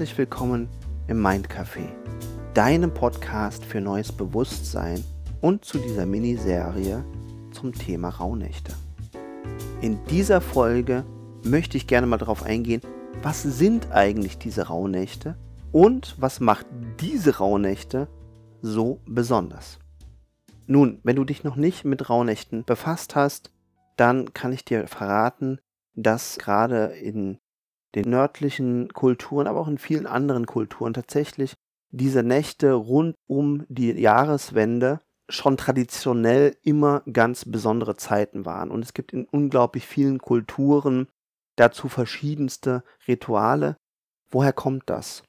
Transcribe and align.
herzlich 0.00 0.16
willkommen 0.16 0.66
im 1.08 1.20
Mind 1.20 1.46
Café, 1.50 1.86
deinem 2.54 2.94
Podcast 2.94 3.62
für 3.62 3.82
neues 3.82 4.10
Bewusstsein 4.10 5.04
und 5.42 5.66
zu 5.66 5.76
dieser 5.76 6.06
Miniserie 6.06 7.04
zum 7.52 7.74
Thema 7.74 8.08
Rauhnächte. 8.08 8.72
In 9.82 10.02
dieser 10.06 10.40
Folge 10.40 11.04
möchte 11.44 11.76
ich 11.76 11.86
gerne 11.86 12.06
mal 12.06 12.16
darauf 12.16 12.44
eingehen, 12.44 12.80
was 13.22 13.42
sind 13.42 13.92
eigentlich 13.92 14.38
diese 14.38 14.68
Rauhnächte 14.68 15.36
und 15.70 16.16
was 16.18 16.40
macht 16.40 16.64
diese 16.98 17.36
Rauhnächte 17.36 18.08
so 18.62 19.02
besonders. 19.04 19.80
Nun, 20.66 21.00
wenn 21.02 21.16
du 21.16 21.24
dich 21.24 21.44
noch 21.44 21.56
nicht 21.56 21.84
mit 21.84 22.08
Rauhnächten 22.08 22.64
befasst 22.64 23.16
hast, 23.16 23.52
dann 23.98 24.32
kann 24.32 24.54
ich 24.54 24.64
dir 24.64 24.86
verraten, 24.86 25.60
dass 25.94 26.38
gerade 26.38 26.86
in 26.86 27.36
den 27.94 28.10
nördlichen 28.10 28.92
Kulturen, 28.92 29.46
aber 29.46 29.60
auch 29.60 29.68
in 29.68 29.78
vielen 29.78 30.06
anderen 30.06 30.46
Kulturen 30.46 30.94
tatsächlich 30.94 31.54
diese 31.90 32.22
Nächte 32.22 32.72
rund 32.72 33.14
um 33.26 33.64
die 33.68 33.92
Jahreswende 33.92 35.00
schon 35.28 35.56
traditionell 35.56 36.56
immer 36.62 37.02
ganz 37.12 37.44
besondere 37.44 37.96
Zeiten 37.96 38.44
waren. 38.44 38.70
Und 38.70 38.84
es 38.84 38.94
gibt 38.94 39.12
in 39.12 39.24
unglaublich 39.24 39.86
vielen 39.86 40.18
Kulturen 40.18 41.08
dazu 41.56 41.88
verschiedenste 41.88 42.82
Rituale. 43.06 43.76
Woher 44.30 44.52
kommt 44.52 44.84
das? 44.86 45.22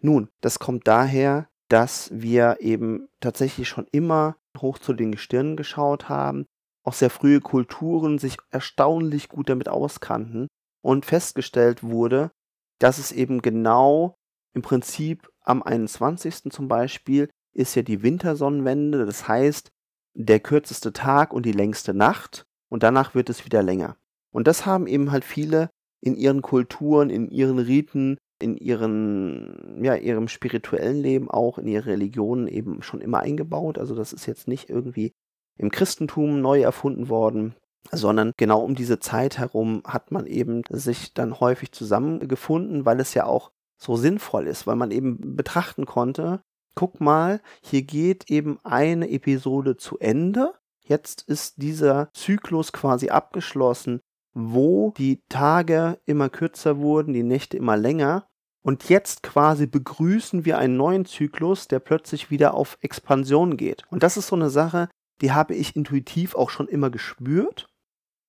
Nun, 0.00 0.28
das 0.40 0.58
kommt 0.58 0.86
daher, 0.86 1.48
dass 1.68 2.10
wir 2.12 2.58
eben 2.60 3.08
tatsächlich 3.20 3.68
schon 3.68 3.86
immer 3.90 4.36
hoch 4.60 4.78
zu 4.78 4.92
den 4.92 5.12
Gestirnen 5.12 5.56
geschaut 5.56 6.08
haben, 6.08 6.46
auch 6.84 6.94
sehr 6.94 7.10
frühe 7.10 7.40
Kulturen 7.40 8.18
sich 8.18 8.36
erstaunlich 8.50 9.28
gut 9.28 9.48
damit 9.48 9.68
auskannten 9.68 10.48
und 10.82 11.06
festgestellt 11.06 11.82
wurde, 11.82 12.30
dass 12.78 12.98
es 12.98 13.12
eben 13.12 13.42
genau 13.42 14.16
im 14.54 14.62
Prinzip 14.62 15.28
am 15.42 15.62
21. 15.62 16.50
zum 16.50 16.68
Beispiel 16.68 17.28
ist 17.52 17.74
ja 17.74 17.82
die 17.82 18.02
Wintersonnenwende, 18.02 19.04
das 19.04 19.26
heißt 19.26 19.70
der 20.14 20.40
kürzeste 20.40 20.92
Tag 20.92 21.32
und 21.32 21.46
die 21.46 21.52
längste 21.52 21.94
Nacht 21.94 22.44
und 22.68 22.82
danach 22.82 23.14
wird 23.14 23.30
es 23.30 23.44
wieder 23.44 23.62
länger. 23.62 23.96
Und 24.30 24.46
das 24.46 24.66
haben 24.66 24.86
eben 24.86 25.10
halt 25.10 25.24
viele 25.24 25.70
in 26.00 26.14
ihren 26.14 26.42
Kulturen, 26.42 27.10
in 27.10 27.30
ihren 27.30 27.58
Riten, 27.58 28.18
in 28.40 28.56
ihren, 28.56 29.82
ja, 29.82 29.96
ihrem 29.96 30.28
spirituellen 30.28 31.00
Leben 31.00 31.30
auch, 31.30 31.58
in 31.58 31.66
ihre 31.66 31.86
Religionen 31.86 32.46
eben 32.46 32.82
schon 32.82 33.00
immer 33.00 33.20
eingebaut. 33.20 33.78
Also 33.78 33.94
das 33.94 34.12
ist 34.12 34.26
jetzt 34.26 34.46
nicht 34.46 34.70
irgendwie 34.70 35.12
im 35.56 35.70
Christentum 35.70 36.40
neu 36.40 36.60
erfunden 36.60 37.08
worden, 37.08 37.54
sondern 37.90 38.32
genau 38.36 38.60
um 38.60 38.74
diese 38.74 38.98
Zeit 38.98 39.38
herum 39.38 39.82
hat 39.86 40.10
man 40.10 40.26
eben 40.26 40.62
sich 40.68 41.14
dann 41.14 41.40
häufig 41.40 41.72
zusammengefunden, 41.72 42.84
weil 42.84 43.00
es 43.00 43.14
ja 43.14 43.24
auch 43.24 43.50
so 43.76 43.96
sinnvoll 43.96 44.46
ist, 44.46 44.66
weil 44.66 44.76
man 44.76 44.90
eben 44.90 45.36
betrachten 45.36 45.86
konnte, 45.86 46.42
guck 46.74 47.00
mal, 47.00 47.40
hier 47.62 47.82
geht 47.82 48.30
eben 48.30 48.58
eine 48.64 49.10
Episode 49.10 49.76
zu 49.76 49.98
Ende. 49.98 50.54
Jetzt 50.84 51.22
ist 51.22 51.62
dieser 51.62 52.10
Zyklus 52.12 52.72
quasi 52.72 53.10
abgeschlossen, 53.10 54.00
wo 54.32 54.92
die 54.96 55.22
Tage 55.28 55.98
immer 56.06 56.28
kürzer 56.28 56.78
wurden, 56.78 57.14
die 57.14 57.22
Nächte 57.22 57.56
immer 57.56 57.76
länger. 57.76 58.28
Und 58.62 58.88
jetzt 58.88 59.22
quasi 59.22 59.66
begrüßen 59.66 60.44
wir 60.44 60.58
einen 60.58 60.76
neuen 60.76 61.04
Zyklus, 61.04 61.68
der 61.68 61.78
plötzlich 61.78 62.30
wieder 62.30 62.54
auf 62.54 62.78
Expansion 62.80 63.56
geht. 63.56 63.84
Und 63.90 64.02
das 64.02 64.16
ist 64.16 64.28
so 64.28 64.36
eine 64.36 64.50
Sache, 64.50 64.88
die 65.20 65.32
habe 65.32 65.54
ich 65.54 65.76
intuitiv 65.76 66.34
auch 66.34 66.50
schon 66.50 66.68
immer 66.68 66.90
gespürt. 66.90 67.68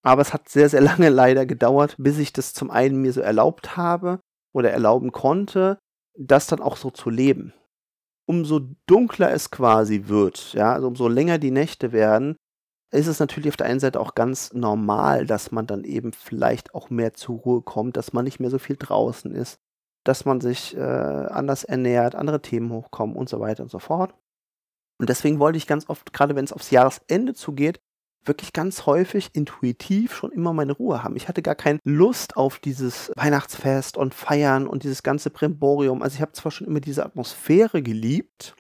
Aber 0.01 0.21
es 0.21 0.33
hat 0.33 0.49
sehr, 0.49 0.69
sehr 0.69 0.81
lange 0.89 1.09
leider 1.09 1.45
gedauert, 1.45 1.95
bis 1.97 2.17
ich 2.17 2.33
das 2.33 2.53
zum 2.53 2.71
einen 2.71 3.01
mir 3.01 3.13
so 3.13 3.21
erlaubt 3.21 3.77
habe 3.77 4.19
oder 4.53 4.71
erlauben 4.71 5.11
konnte, 5.11 5.77
das 6.17 6.47
dann 6.47 6.61
auch 6.61 6.77
so 6.77 6.89
zu 6.89 7.09
leben. 7.09 7.53
Umso 8.25 8.61
dunkler 8.85 9.31
es 9.31 9.49
quasi 9.49 10.03
wird, 10.05 10.53
ja, 10.53 10.73
also 10.73 10.87
umso 10.87 11.07
länger 11.07 11.39
die 11.39 11.51
Nächte 11.51 11.91
werden, 11.91 12.35
ist 12.91 13.07
es 13.07 13.19
natürlich 13.19 13.49
auf 13.49 13.57
der 13.57 13.67
einen 13.67 13.79
Seite 13.79 13.99
auch 13.99 14.15
ganz 14.15 14.53
normal, 14.53 15.25
dass 15.25 15.51
man 15.51 15.67
dann 15.67 15.83
eben 15.83 16.13
vielleicht 16.13 16.73
auch 16.73 16.89
mehr 16.89 17.13
zur 17.13 17.39
Ruhe 17.39 17.61
kommt, 17.61 17.97
dass 17.97 18.13
man 18.13 18.25
nicht 18.25 18.39
mehr 18.39 18.49
so 18.49 18.59
viel 18.59 18.77
draußen 18.77 19.31
ist, 19.31 19.59
dass 20.03 20.25
man 20.25 20.41
sich 20.41 20.75
äh, 20.75 20.79
anders 20.79 21.63
ernährt, 21.63 22.15
andere 22.15 22.41
Themen 22.41 22.71
hochkommen 22.71 23.15
und 23.15 23.29
so 23.29 23.39
weiter 23.39 23.63
und 23.63 23.69
so 23.69 23.79
fort. 23.79 24.15
Und 24.99 25.09
deswegen 25.09 25.39
wollte 25.39 25.57
ich 25.57 25.67
ganz 25.67 25.89
oft, 25.89 26.13
gerade 26.13 26.35
wenn 26.35 26.45
es 26.45 26.53
aufs 26.53 26.71
Jahresende 26.71 27.33
zugeht, 27.33 27.79
wirklich 28.25 28.51
ganz 28.53 28.85
häufig 28.85 29.29
intuitiv 29.33 30.13
schon 30.13 30.31
immer 30.31 30.53
meine 30.53 30.73
Ruhe 30.73 31.03
haben. 31.03 31.15
Ich 31.15 31.27
hatte 31.27 31.41
gar 31.41 31.55
keine 31.55 31.79
Lust 31.85 32.35
auf 32.35 32.59
dieses 32.59 33.11
Weihnachtsfest 33.15 33.97
und 33.97 34.13
Feiern 34.13 34.67
und 34.67 34.83
dieses 34.83 35.03
ganze 35.03 35.29
Brimborium. 35.29 36.01
Also 36.01 36.15
ich 36.15 36.21
habe 36.21 36.33
zwar 36.33 36.51
schon 36.51 36.67
immer 36.67 36.81
diese 36.81 37.05
Atmosphäre 37.05 37.81
geliebt, 37.81 38.55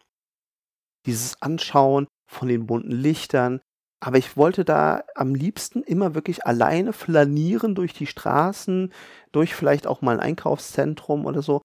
dieses 1.05 1.41
Anschauen 1.41 2.07
von 2.29 2.47
den 2.47 2.67
bunten 2.67 2.91
Lichtern, 2.91 3.59
aber 4.01 4.17
ich 4.17 4.37
wollte 4.37 4.63
da 4.63 5.03
am 5.15 5.35
liebsten 5.35 5.83
immer 5.83 6.15
wirklich 6.15 6.45
alleine 6.45 6.93
flanieren 6.93 7.75
durch 7.75 7.93
die 7.93 8.07
Straßen, 8.07 8.93
durch 9.33 9.55
vielleicht 9.55 9.87
auch 9.87 10.01
mal 10.01 10.13
ein 10.13 10.21
Einkaufszentrum 10.21 11.25
oder 11.25 11.41
so 11.41 11.61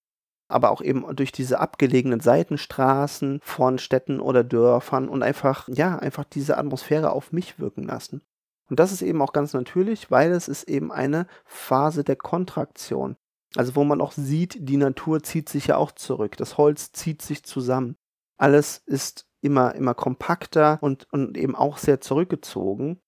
aber 0.49 0.71
auch 0.71 0.81
eben 0.81 1.05
durch 1.16 1.32
diese 1.32 1.60
abgelegenen 1.60 2.21
Seitenstraßen 2.21 3.41
von 3.43 3.78
Städten 3.78 4.21
oder 4.21 4.44
Dörfern 4.44 5.09
und 5.09 5.22
einfach, 5.22 5.69
ja, 5.69 5.99
einfach 5.99 6.25
diese 6.25 6.59
Atmosphäre 6.59 7.12
auf 7.12 7.32
mich 7.32 7.59
wirken 7.59 7.84
lassen. 7.84 8.22
Und 8.69 8.81
das 8.81 8.93
ist 8.93 9.03
eben 9.03 9.21
auch 9.22 9.32
ganz 9.32 9.53
natürlich, 9.53 10.10
weil 10.10 10.32
es 10.32 10.49
ist 10.49 10.65
eben 10.65 10.91
eine 10.93 11.27
Phase 11.44 12.05
der 12.05 12.16
Kontraktion. 12.16 13.16
Also 13.56 13.77
wo 13.77 13.84
man 13.84 14.00
auch 14.00 14.12
sieht, 14.12 14.69
die 14.69 14.77
Natur 14.77 15.22
zieht 15.22 15.49
sich 15.49 15.69
ja 15.69 15.77
auch 15.77 15.93
zurück, 15.93 16.37
das 16.37 16.59
Holz 16.59 16.93
zieht 16.93 17.22
sich 17.22 17.44
zusammen. 17.44 17.97
Alles 18.37 18.82
ist 18.87 19.26
immer, 19.41 19.75
immer 19.75 19.94
kompakter 19.94 20.78
und, 20.81 21.06
und 21.12 21.37
eben 21.37 21.55
auch 21.55 21.78
sehr 21.78 22.00
zurückgezogen. 22.00 23.00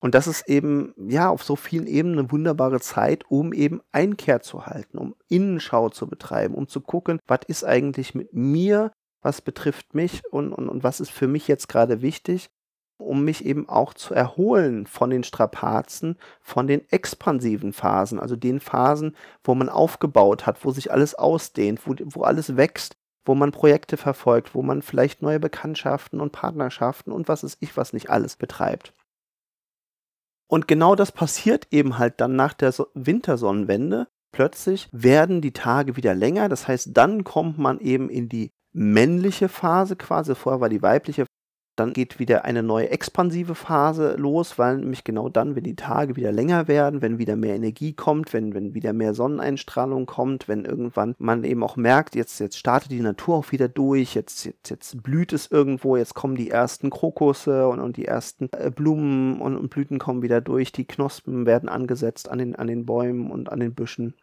Und 0.00 0.14
das 0.14 0.28
ist 0.28 0.48
eben, 0.48 0.94
ja, 0.96 1.28
auf 1.28 1.42
so 1.42 1.56
vielen 1.56 1.86
Ebenen 1.86 2.20
eine 2.20 2.30
wunderbare 2.30 2.80
Zeit, 2.80 3.24
um 3.28 3.52
eben 3.52 3.80
Einkehr 3.90 4.40
zu 4.40 4.66
halten, 4.66 4.98
um 4.98 5.16
Innenschau 5.28 5.88
zu 5.88 6.06
betreiben, 6.06 6.54
um 6.54 6.68
zu 6.68 6.80
gucken, 6.80 7.18
was 7.26 7.40
ist 7.48 7.64
eigentlich 7.64 8.14
mit 8.14 8.32
mir, 8.32 8.92
was 9.22 9.42
betrifft 9.42 9.94
mich 9.94 10.22
und, 10.30 10.52
und, 10.52 10.68
und 10.68 10.84
was 10.84 11.00
ist 11.00 11.10
für 11.10 11.26
mich 11.26 11.48
jetzt 11.48 11.68
gerade 11.68 12.00
wichtig, 12.00 12.48
um 12.98 13.24
mich 13.24 13.44
eben 13.44 13.68
auch 13.68 13.94
zu 13.94 14.14
erholen 14.14 14.86
von 14.86 15.10
den 15.10 15.24
Strapazen, 15.24 16.16
von 16.40 16.66
den 16.68 16.88
expansiven 16.90 17.72
Phasen, 17.72 18.20
also 18.20 18.36
den 18.36 18.60
Phasen, 18.60 19.16
wo 19.42 19.54
man 19.54 19.68
aufgebaut 19.68 20.46
hat, 20.46 20.64
wo 20.64 20.70
sich 20.70 20.92
alles 20.92 21.14
ausdehnt, 21.16 21.86
wo, 21.86 21.94
wo 22.14 22.22
alles 22.22 22.56
wächst, 22.56 22.96
wo 23.24 23.34
man 23.34 23.52
Projekte 23.52 23.96
verfolgt, 23.96 24.54
wo 24.54 24.62
man 24.62 24.82
vielleicht 24.82 25.22
neue 25.22 25.40
Bekanntschaften 25.40 26.20
und 26.20 26.32
Partnerschaften 26.32 27.12
und 27.12 27.28
was 27.28 27.42
ist 27.42 27.58
ich, 27.60 27.76
was 27.76 27.92
nicht 27.92 28.10
alles 28.10 28.36
betreibt. 28.36 28.94
Und 30.48 30.66
genau 30.66 30.94
das 30.94 31.12
passiert 31.12 31.68
eben 31.70 31.98
halt 31.98 32.20
dann 32.20 32.34
nach 32.34 32.54
der 32.54 32.72
so 32.72 32.88
Wintersonnenwende. 32.94 34.08
Plötzlich 34.32 34.88
werden 34.92 35.40
die 35.40 35.52
Tage 35.52 35.96
wieder 35.96 36.14
länger. 36.14 36.48
Das 36.48 36.66
heißt, 36.66 36.90
dann 36.96 37.24
kommt 37.24 37.58
man 37.58 37.80
eben 37.80 38.08
in 38.08 38.28
die 38.28 38.50
männliche 38.72 39.48
Phase 39.48 39.96
quasi. 39.96 40.34
Vorher 40.34 40.60
war 40.60 40.68
die 40.68 40.82
weibliche 40.82 41.26
dann 41.78 41.92
geht 41.92 42.18
wieder 42.18 42.44
eine 42.44 42.62
neue 42.62 42.90
expansive 42.90 43.54
Phase 43.54 44.16
los, 44.16 44.58
weil 44.58 44.78
nämlich 44.78 45.04
genau 45.04 45.28
dann, 45.28 45.56
wenn 45.56 45.64
die 45.64 45.76
Tage 45.76 46.16
wieder 46.16 46.32
länger 46.32 46.68
werden, 46.68 47.02
wenn 47.02 47.18
wieder 47.18 47.36
mehr 47.36 47.54
Energie 47.54 47.92
kommt, 47.92 48.32
wenn, 48.32 48.54
wenn 48.54 48.74
wieder 48.74 48.92
mehr 48.92 49.14
Sonneneinstrahlung 49.14 50.06
kommt, 50.06 50.48
wenn 50.48 50.64
irgendwann 50.64 51.14
man 51.18 51.44
eben 51.44 51.62
auch 51.62 51.76
merkt, 51.76 52.14
jetzt, 52.14 52.40
jetzt 52.40 52.58
startet 52.58 52.90
die 52.90 53.00
Natur 53.00 53.36
auch 53.36 53.52
wieder 53.52 53.68
durch, 53.68 54.14
jetzt, 54.14 54.44
jetzt, 54.44 54.70
jetzt 54.70 55.02
blüht 55.02 55.32
es 55.32 55.50
irgendwo, 55.50 55.96
jetzt 55.96 56.14
kommen 56.14 56.36
die 56.36 56.50
ersten 56.50 56.90
Krokusse 56.90 57.68
und, 57.68 57.80
und 57.80 57.96
die 57.96 58.06
ersten 58.06 58.48
äh, 58.52 58.70
Blumen 58.74 59.40
und, 59.40 59.56
und 59.56 59.70
Blüten 59.70 59.98
kommen 59.98 60.22
wieder 60.22 60.40
durch, 60.40 60.72
die 60.72 60.84
Knospen 60.86 61.46
werden 61.46 61.68
angesetzt 61.68 62.28
an 62.28 62.38
den, 62.38 62.56
an 62.56 62.66
den 62.66 62.86
Bäumen 62.86 63.30
und 63.30 63.50
an 63.50 63.60
den 63.60 63.74
Büschen. 63.74 64.14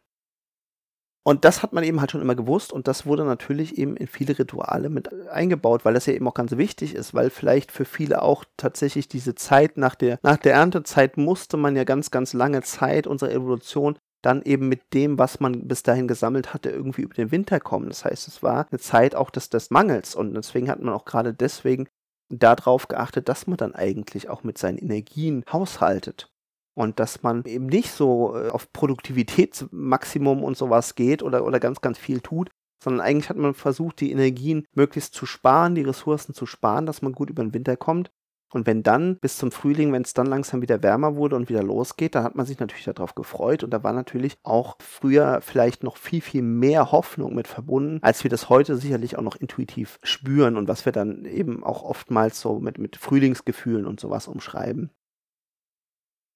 Und 1.27 1.43
das 1.43 1.63
hat 1.63 1.73
man 1.73 1.83
eben 1.83 2.01
halt 2.01 2.11
schon 2.11 2.21
immer 2.21 2.35
gewusst 2.35 2.71
und 2.71 2.87
das 2.87 3.07
wurde 3.07 3.25
natürlich 3.25 3.79
eben 3.79 3.97
in 3.97 4.05
viele 4.05 4.37
Rituale 4.37 4.89
mit 4.89 5.11
eingebaut, 5.29 5.83
weil 5.83 5.95
das 5.95 6.05
ja 6.05 6.13
eben 6.13 6.27
auch 6.27 6.35
ganz 6.35 6.55
wichtig 6.55 6.93
ist, 6.93 7.15
weil 7.15 7.31
vielleicht 7.31 7.71
für 7.71 7.83
viele 7.83 8.21
auch 8.21 8.45
tatsächlich 8.57 9.07
diese 9.07 9.33
Zeit 9.33 9.75
nach 9.75 9.95
der, 9.95 10.19
nach 10.21 10.37
der 10.37 10.53
Erntezeit 10.53 11.17
musste 11.17 11.57
man 11.57 11.75
ja 11.75 11.83
ganz, 11.83 12.11
ganz 12.11 12.33
lange 12.33 12.61
Zeit 12.61 13.07
unserer 13.07 13.31
Evolution 13.31 13.97
dann 14.21 14.43
eben 14.43 14.69
mit 14.69 14.93
dem, 14.93 15.17
was 15.17 15.39
man 15.39 15.67
bis 15.67 15.81
dahin 15.81 16.07
gesammelt 16.07 16.53
hatte, 16.53 16.69
irgendwie 16.69 17.01
über 17.01 17.15
den 17.15 17.31
Winter 17.31 17.59
kommen. 17.59 17.87
Das 17.87 18.05
heißt, 18.05 18.27
es 18.27 18.43
war 18.43 18.67
eine 18.69 18.79
Zeit 18.79 19.15
auch 19.15 19.31
des, 19.31 19.49
des 19.49 19.71
Mangels 19.71 20.13
und 20.13 20.35
deswegen 20.35 20.69
hat 20.69 20.79
man 20.79 20.93
auch 20.93 21.05
gerade 21.05 21.33
deswegen 21.33 21.87
darauf 22.29 22.87
geachtet, 22.87 23.29
dass 23.29 23.47
man 23.47 23.57
dann 23.57 23.73
eigentlich 23.73 24.29
auch 24.29 24.43
mit 24.43 24.59
seinen 24.59 24.77
Energien 24.77 25.43
haushaltet 25.51 26.29
und 26.75 26.99
dass 26.99 27.23
man 27.23 27.43
eben 27.45 27.65
nicht 27.65 27.91
so 27.91 28.35
äh, 28.35 28.49
auf 28.49 28.71
Produktivitätsmaximum 28.71 30.43
und 30.43 30.57
sowas 30.57 30.95
geht 30.95 31.23
oder, 31.23 31.45
oder 31.45 31.59
ganz, 31.59 31.81
ganz 31.81 31.97
viel 31.97 32.21
tut, 32.21 32.51
sondern 32.83 33.05
eigentlich 33.05 33.29
hat 33.29 33.37
man 33.37 33.53
versucht, 33.53 33.99
die 34.01 34.11
Energien 34.11 34.67
möglichst 34.73 35.15
zu 35.15 35.25
sparen, 35.25 35.73
die 35.73 35.81
Ressourcen 35.81 36.35
zu 36.35 36.45
sparen, 36.45 36.85
dass 36.85 37.01
man 37.01 37.13
gut 37.13 37.29
über 37.29 37.43
den 37.43 37.53
Winter 37.53 37.77
kommt. 37.77 38.11
Und 38.53 38.67
wenn 38.67 38.83
dann 38.83 39.17
bis 39.19 39.37
zum 39.37 39.51
Frühling, 39.51 39.91
wenn 39.91 40.03
es 40.03 40.13
dann 40.13 40.27
langsam 40.27 40.61
wieder 40.61 40.83
wärmer 40.83 41.15
wurde 41.15 41.35
und 41.35 41.49
wieder 41.49 41.63
losgeht, 41.63 42.15
dann 42.15 42.23
hat 42.23 42.35
man 42.35 42.45
sich 42.45 42.59
natürlich 42.59 42.85
darauf 42.85 43.15
gefreut. 43.15 43.63
Und 43.63 43.71
da 43.71 43.83
war 43.83 43.91
natürlich 43.91 44.37
auch 44.43 44.77
früher 44.79 45.41
vielleicht 45.41 45.83
noch 45.83 45.97
viel, 45.97 46.21
viel 46.21 46.43
mehr 46.43 46.91
Hoffnung 46.91 47.33
mit 47.33 47.47
verbunden, 47.47 47.99
als 48.01 48.23
wir 48.23 48.29
das 48.29 48.47
heute 48.47 48.77
sicherlich 48.77 49.17
auch 49.17 49.23
noch 49.23 49.35
intuitiv 49.35 49.99
spüren 50.03 50.55
und 50.55 50.67
was 50.67 50.85
wir 50.85 50.93
dann 50.93 51.25
eben 51.25 51.63
auch 51.63 51.83
oftmals 51.83 52.39
so 52.39 52.59
mit, 52.59 52.77
mit 52.77 52.95
Frühlingsgefühlen 52.97 53.85
und 53.85 53.99
sowas 53.99 54.27
umschreiben. 54.27 54.91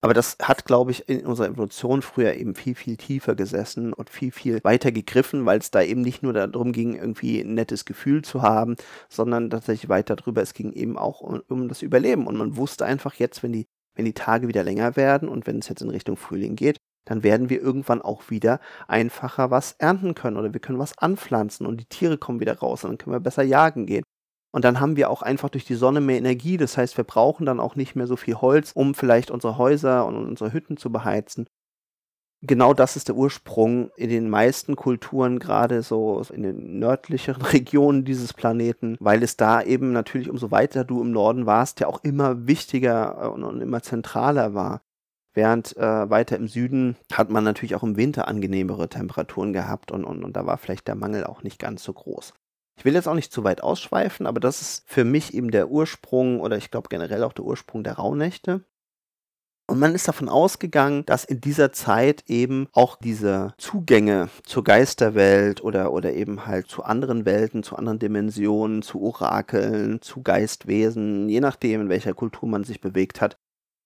Aber 0.02 0.14
das 0.14 0.38
hat, 0.42 0.64
glaube 0.64 0.92
ich, 0.92 1.10
in 1.10 1.26
unserer 1.26 1.48
Evolution 1.48 2.02
früher 2.02 2.34
eben 2.36 2.56
viel, 2.56 2.74
viel 2.74 2.96
tiefer 2.96 3.36
gesessen 3.36 3.92
und 3.92 4.10
viel, 4.10 4.32
viel 4.32 4.64
weiter 4.64 4.94
gegriffen, 4.94 5.46
weil 5.46 5.60
es 5.60 5.72
da 5.72 5.82
eben 5.82 6.02
nicht 6.02 6.24
nur 6.24 6.32
darum 6.32 6.72
ging, 6.72 6.96
irgendwie 6.96 7.42
ein 7.42 7.54
nettes 7.54 7.84
Gefühl 7.84 8.22
zu 8.22 8.42
haben, 8.42 8.76
sondern 9.10 9.50
tatsächlich 9.50 9.90
weiter 9.90 10.16
drüber. 10.16 10.42
Es 10.42 10.54
ging 10.54 10.72
eben 10.72 10.98
auch 10.98 11.20
um, 11.20 11.42
um 11.50 11.68
das 11.68 11.82
Überleben. 11.82 12.28
Und 12.28 12.38
man 12.38 12.56
wusste 12.56 12.86
einfach 12.86 13.16
jetzt, 13.16 13.44
wenn 13.44 13.52
die, 13.52 13.66
wenn 13.96 14.06
die 14.06 14.14
Tage 14.14 14.48
wieder 14.48 14.64
länger 14.64 14.96
werden 14.96 15.28
und 15.28 15.48
wenn 15.48 15.60
es 15.60 15.68
jetzt 15.68 15.82
in 15.82 15.90
Richtung 15.90 16.16
Frühling 16.16 16.56
geht, 16.56 16.78
dann 17.06 17.24
werden 17.24 17.50
wir 17.50 17.62
irgendwann 17.62 18.02
auch 18.02 18.30
wieder 18.30 18.60
einfacher 18.88 19.52
was 19.52 19.74
ernten 19.80 20.16
können 20.16 20.38
oder 20.38 20.54
wir 20.54 20.62
können 20.62 20.80
was 20.80 20.98
anpflanzen 20.98 21.66
und 21.66 21.78
die 21.78 21.86
Tiere 21.86 22.18
kommen 22.18 22.40
wieder 22.40 22.58
raus 22.60 22.84
und 22.84 22.92
dann 22.92 22.98
können 22.98 23.16
wir 23.16 23.20
besser 23.20 23.44
jagen 23.44 23.86
gehen. 23.86 24.04
Und 24.52 24.66
dann 24.66 24.80
haben 24.80 24.96
wir 24.96 25.10
auch 25.10 25.22
einfach 25.22 25.50
durch 25.50 25.66
die 25.66 25.76
Sonne 25.76 26.02
mehr 26.02 26.18
Energie. 26.18 26.58
Das 26.58 26.78
heißt, 26.78 26.98
wir 26.98 27.04
brauchen 27.04 27.46
dann 27.46 27.60
auch 27.60 27.76
nicht 27.76 27.96
mehr 27.96 28.08
so 28.08 28.16
viel 28.16 28.36
Holz, 28.36 28.72
um 28.74 28.96
vielleicht 28.96 29.30
unsere 29.32 29.58
Häuser 29.58 30.06
und 30.06 30.16
unsere 30.16 30.54
Hütten 30.54 30.78
zu 30.78 30.92
beheizen. 30.92 31.48
Genau 32.42 32.74
das 32.74 32.96
ist 32.96 33.10
der 33.10 33.16
Ursprung 33.18 33.92
in 33.98 34.10
den 34.10 34.30
meisten 34.30 34.78
Kulturen, 34.78 35.40
gerade 35.40 35.82
so 35.82 36.24
in 36.34 36.44
den 36.44 36.80
nördlicheren 36.80 37.42
Regionen 37.54 38.06
dieses 38.06 38.34
Planeten, 38.34 38.96
weil 39.02 39.24
es 39.24 39.36
da 39.36 39.62
eben 39.62 39.92
natürlich, 39.92 40.30
umso 40.30 40.50
weiter 40.50 40.86
du 40.86 41.02
im 41.02 41.12
Norden 41.12 41.46
warst, 41.46 41.82
ja 41.82 41.88
auch 41.88 42.02
immer 42.04 42.48
wichtiger 42.48 43.24
äh, 43.24 43.28
und, 43.28 43.62
immer 43.62 43.84
zentraler 43.84 44.54
war. 44.54 44.82
Während 45.34 45.76
äh, 45.78 46.10
weiter 46.10 46.38
im 46.38 46.48
Süden 46.48 46.96
hat 47.12 47.30
man 47.30 47.44
natürlich 47.44 47.76
auch 47.76 47.84
im 47.84 47.98
Winter 47.98 48.28
angenehmere 48.28 48.88
Temperaturen 48.88 49.54
gehabt 49.54 49.92
und, 49.92 50.06
und, 50.06 50.24
und 50.24 50.36
da 50.36 50.46
war 50.46 50.58
vielleicht 50.58 50.88
der 50.88 50.96
Mangel 50.96 51.26
auch 51.26 51.44
nicht 51.44 51.60
ganz 51.60 51.84
so 51.84 51.94
groß. 51.94 52.34
Ich 52.80 52.86
will 52.86 52.94
jetzt 52.94 53.10
auch 53.10 53.14
nicht 53.14 53.34
zu 53.34 53.44
weit 53.44 53.62
ausschweifen, 53.62 54.26
aber 54.26 54.40
das 54.40 54.62
ist 54.62 54.84
für 54.90 55.04
mich 55.04 55.34
eben 55.34 55.52
der 55.52 55.70
Ursprung 55.70 56.40
oder 56.40 56.56
ich 56.56 56.72
glaube 56.72 56.88
generell 56.88 57.26
auch 57.26 57.34
der 57.34 57.44
Ursprung 57.44 57.84
der 57.84 57.96
Rauhnächte. 57.96 58.64
Und 59.68 59.80
man 59.80 59.94
ist 59.94 60.08
davon 60.08 60.30
ausgegangen, 60.30 61.06
dass 61.06 61.26
in 61.26 61.42
dieser 61.42 61.74
Zeit 61.74 62.24
eben 62.28 62.70
auch 62.72 62.96
diese 62.96 63.54
Zugänge 63.58 64.30
zur 64.46 64.64
Geisterwelt 64.64 65.62
oder, 65.62 65.92
oder 65.92 66.14
eben 66.14 66.46
halt 66.46 66.68
zu 66.68 66.82
anderen 66.84 67.26
Welten, 67.26 67.64
zu 67.64 67.76
anderen 67.76 68.00
Dimensionen, 68.00 68.82
zu 68.82 69.02
Orakeln, 69.02 70.02
zu 70.02 70.24
Geistwesen, 70.24 71.28
je 71.28 71.42
nachdem, 71.42 71.82
in 71.82 71.90
welcher 71.90 72.14
Kultur 72.14 72.48
man 72.48 72.64
sich 72.64 72.80
bewegt 72.80 73.20
hat, 73.20 73.38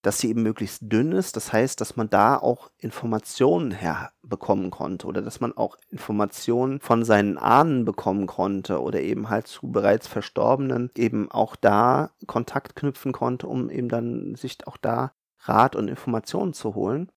dass 0.03 0.19
sie 0.19 0.29
eben 0.29 0.43
möglichst 0.43 0.81
dünn 0.81 1.13
ist. 1.13 1.35
Das 1.37 1.51
heißt, 1.51 1.81
dass 1.81 1.95
man 1.95 2.09
da 2.09 2.37
auch 2.37 2.69
Informationen 2.77 3.71
herbekommen 3.71 4.69
konnte 4.69 5.07
oder 5.07 5.21
dass 5.21 5.39
man 5.39 5.55
auch 5.57 5.77
Informationen 5.89 6.81
von 6.81 7.03
seinen 7.05 7.37
Ahnen 7.37 7.85
bekommen 7.85 8.27
konnte 8.27 8.81
oder 8.81 9.01
eben 9.01 9.29
halt 9.29 9.47
zu 9.47 9.71
bereits 9.71 10.07
Verstorbenen 10.07 10.91
eben 10.95 11.31
auch 11.31 11.55
da 11.55 12.11
Kontakt 12.27 12.75
knüpfen 12.75 13.13
konnte, 13.13 13.47
um 13.47 13.69
eben 13.69 13.89
dann 13.89 14.35
sich 14.35 14.67
auch 14.67 14.77
da 14.77 15.13
Rat 15.39 15.75
und 15.75 15.87
Informationen 15.87 16.53
zu 16.53 16.75
holen. 16.75 17.09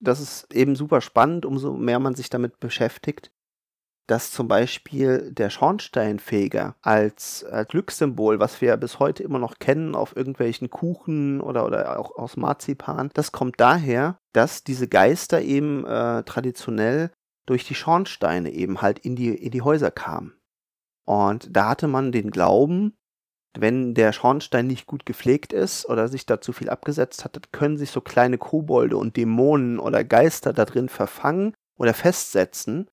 Das 0.00 0.18
ist 0.18 0.52
eben 0.52 0.74
super 0.74 1.02
spannend, 1.02 1.46
umso 1.46 1.74
mehr 1.74 2.00
man 2.00 2.14
sich 2.14 2.30
damit 2.30 2.58
beschäftigt, 2.60 3.30
dass 4.06 4.32
zum 4.32 4.48
Beispiel 4.48 5.30
der 5.32 5.50
Schornsteinfeger 5.50 6.76
als, 6.82 7.44
als 7.44 7.68
Glückssymbol, 7.68 8.40
was 8.40 8.60
wir 8.60 8.76
bis 8.76 8.98
heute 8.98 9.22
immer 9.22 9.38
noch 9.38 9.58
kennen 9.58 9.94
auf 9.94 10.16
irgendwelchen 10.16 10.70
Kuchen 10.70 11.40
oder, 11.40 11.64
oder 11.64 11.98
auch 11.98 12.16
aus 12.16 12.36
Marzipan, 12.36 13.10
das 13.14 13.32
kommt 13.32 13.60
daher, 13.60 14.18
dass 14.32 14.64
diese 14.64 14.88
Geister 14.88 15.40
eben 15.42 15.86
äh, 15.86 16.24
traditionell 16.24 17.10
durch 17.46 17.64
die 17.64 17.74
Schornsteine 17.74 18.50
eben 18.50 18.82
halt 18.82 18.98
in 19.00 19.16
die, 19.16 19.34
in 19.34 19.50
die 19.50 19.62
Häuser 19.62 19.90
kamen. 19.90 20.34
Und 21.04 21.48
da 21.56 21.70
hatte 21.70 21.88
man 21.88 22.12
den 22.12 22.30
Glauben, 22.30 22.94
wenn 23.58 23.94
der 23.94 24.12
Schornstein 24.12 24.66
nicht 24.66 24.86
gut 24.86 25.04
gepflegt 25.04 25.52
ist 25.52 25.86
oder 25.86 26.08
sich 26.08 26.26
da 26.26 26.40
zu 26.40 26.52
viel 26.52 26.70
abgesetzt 26.70 27.24
hat, 27.24 27.52
können 27.52 27.76
sich 27.76 27.90
so 27.90 28.00
kleine 28.00 28.38
Kobolde 28.38 28.96
und 28.96 29.16
Dämonen 29.16 29.78
oder 29.78 30.04
Geister 30.04 30.52
da 30.52 30.64
drin 30.64 30.88
verfangen 30.88 31.54
oder 31.76 31.92
festsetzen 31.92 32.88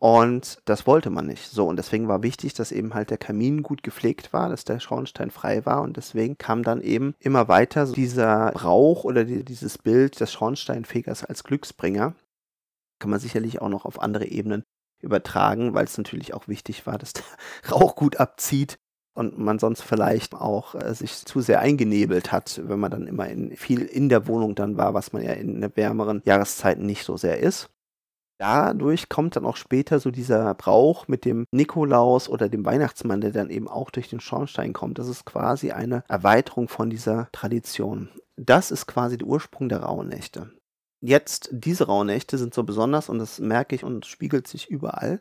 und 0.00 0.62
das 0.64 0.86
wollte 0.86 1.10
man 1.10 1.26
nicht. 1.26 1.50
So, 1.50 1.66
und 1.66 1.76
deswegen 1.76 2.08
war 2.08 2.22
wichtig, 2.22 2.54
dass 2.54 2.72
eben 2.72 2.94
halt 2.94 3.10
der 3.10 3.18
Kamin 3.18 3.62
gut 3.62 3.82
gepflegt 3.82 4.32
war, 4.32 4.48
dass 4.48 4.64
der 4.64 4.80
Schornstein 4.80 5.30
frei 5.30 5.66
war. 5.66 5.82
Und 5.82 5.98
deswegen 5.98 6.38
kam 6.38 6.62
dann 6.62 6.80
eben 6.80 7.14
immer 7.18 7.48
weiter 7.48 7.84
dieser 7.84 8.50
Brauch 8.52 9.04
oder 9.04 9.24
die, 9.24 9.44
dieses 9.44 9.76
Bild 9.76 10.18
des 10.18 10.32
Schornsteinfegers 10.32 11.26
als 11.26 11.44
Glücksbringer. 11.44 12.14
Kann 12.98 13.10
man 13.10 13.20
sicherlich 13.20 13.60
auch 13.60 13.68
noch 13.68 13.84
auf 13.84 14.00
andere 14.00 14.24
Ebenen 14.24 14.64
übertragen, 15.02 15.74
weil 15.74 15.84
es 15.84 15.98
natürlich 15.98 16.32
auch 16.32 16.48
wichtig 16.48 16.86
war, 16.86 16.96
dass 16.96 17.12
der 17.12 17.24
Rauch 17.70 17.94
gut 17.94 18.16
abzieht 18.16 18.78
und 19.14 19.38
man 19.38 19.58
sonst 19.58 19.82
vielleicht 19.82 20.34
auch 20.34 20.74
äh, 20.76 20.94
sich 20.94 21.26
zu 21.26 21.42
sehr 21.42 21.60
eingenebelt 21.60 22.32
hat, 22.32 22.58
wenn 22.64 22.80
man 22.80 22.90
dann 22.90 23.06
immer 23.06 23.28
in, 23.28 23.54
viel 23.54 23.82
in 23.82 24.08
der 24.08 24.26
Wohnung 24.26 24.54
dann 24.54 24.78
war, 24.78 24.94
was 24.94 25.12
man 25.12 25.22
ja 25.22 25.32
in 25.32 25.76
wärmeren 25.76 26.22
Jahreszeiten 26.24 26.86
nicht 26.86 27.04
so 27.04 27.18
sehr 27.18 27.38
ist 27.38 27.68
dadurch 28.40 29.10
kommt 29.10 29.36
dann 29.36 29.44
auch 29.44 29.56
später 29.56 30.00
so 30.00 30.10
dieser 30.10 30.54
Brauch 30.54 31.08
mit 31.08 31.24
dem 31.24 31.46
Nikolaus 31.52 32.28
oder 32.28 32.48
dem 32.48 32.64
Weihnachtsmann, 32.64 33.20
der 33.20 33.32
dann 33.32 33.50
eben 33.50 33.68
auch 33.68 33.90
durch 33.90 34.08
den 34.08 34.20
Schornstein 34.20 34.72
kommt. 34.72 34.98
Das 34.98 35.08
ist 35.08 35.26
quasi 35.26 35.72
eine 35.72 36.04
Erweiterung 36.08 36.68
von 36.68 36.88
dieser 36.88 37.28
Tradition. 37.32 38.08
Das 38.36 38.70
ist 38.70 38.86
quasi 38.86 39.18
der 39.18 39.28
Ursprung 39.28 39.68
der 39.68 39.82
Rauhnächte. 39.82 40.50
Jetzt, 41.02 41.50
diese 41.52 41.86
Rauhnächte 41.86 42.38
sind 42.38 42.54
so 42.54 42.64
besonders 42.64 43.10
und 43.10 43.18
das 43.18 43.38
merke 43.38 43.74
ich 43.74 43.84
und 43.84 44.06
spiegelt 44.06 44.48
sich 44.48 44.70
überall, 44.70 45.20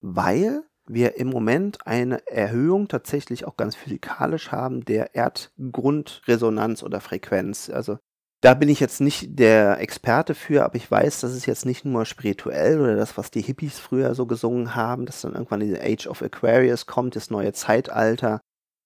weil 0.00 0.62
wir 0.86 1.16
im 1.16 1.28
Moment 1.28 1.86
eine 1.86 2.26
Erhöhung 2.26 2.88
tatsächlich 2.88 3.46
auch 3.46 3.56
ganz 3.56 3.76
physikalisch 3.76 4.52
haben 4.52 4.84
der 4.84 5.14
Erdgrundresonanz 5.14 6.82
oder 6.82 7.00
Frequenz. 7.00 7.70
Also 7.70 7.98
da 8.40 8.54
bin 8.54 8.68
ich 8.68 8.78
jetzt 8.78 9.00
nicht 9.00 9.38
der 9.38 9.80
Experte 9.80 10.34
für, 10.34 10.64
aber 10.64 10.76
ich 10.76 10.88
weiß, 10.88 11.20
dass 11.20 11.32
es 11.32 11.46
jetzt 11.46 11.66
nicht 11.66 11.84
nur 11.84 12.04
spirituell 12.04 12.80
oder 12.80 12.94
das, 12.94 13.16
was 13.16 13.30
die 13.30 13.42
Hippies 13.42 13.80
früher 13.80 14.14
so 14.14 14.26
gesungen 14.26 14.76
haben, 14.76 15.06
dass 15.06 15.22
dann 15.22 15.34
irgendwann 15.34 15.60
diese 15.60 15.82
Age 15.82 16.06
of 16.06 16.22
Aquarius 16.22 16.86
kommt, 16.86 17.16
das 17.16 17.30
neue 17.30 17.52
Zeitalter, 17.52 18.40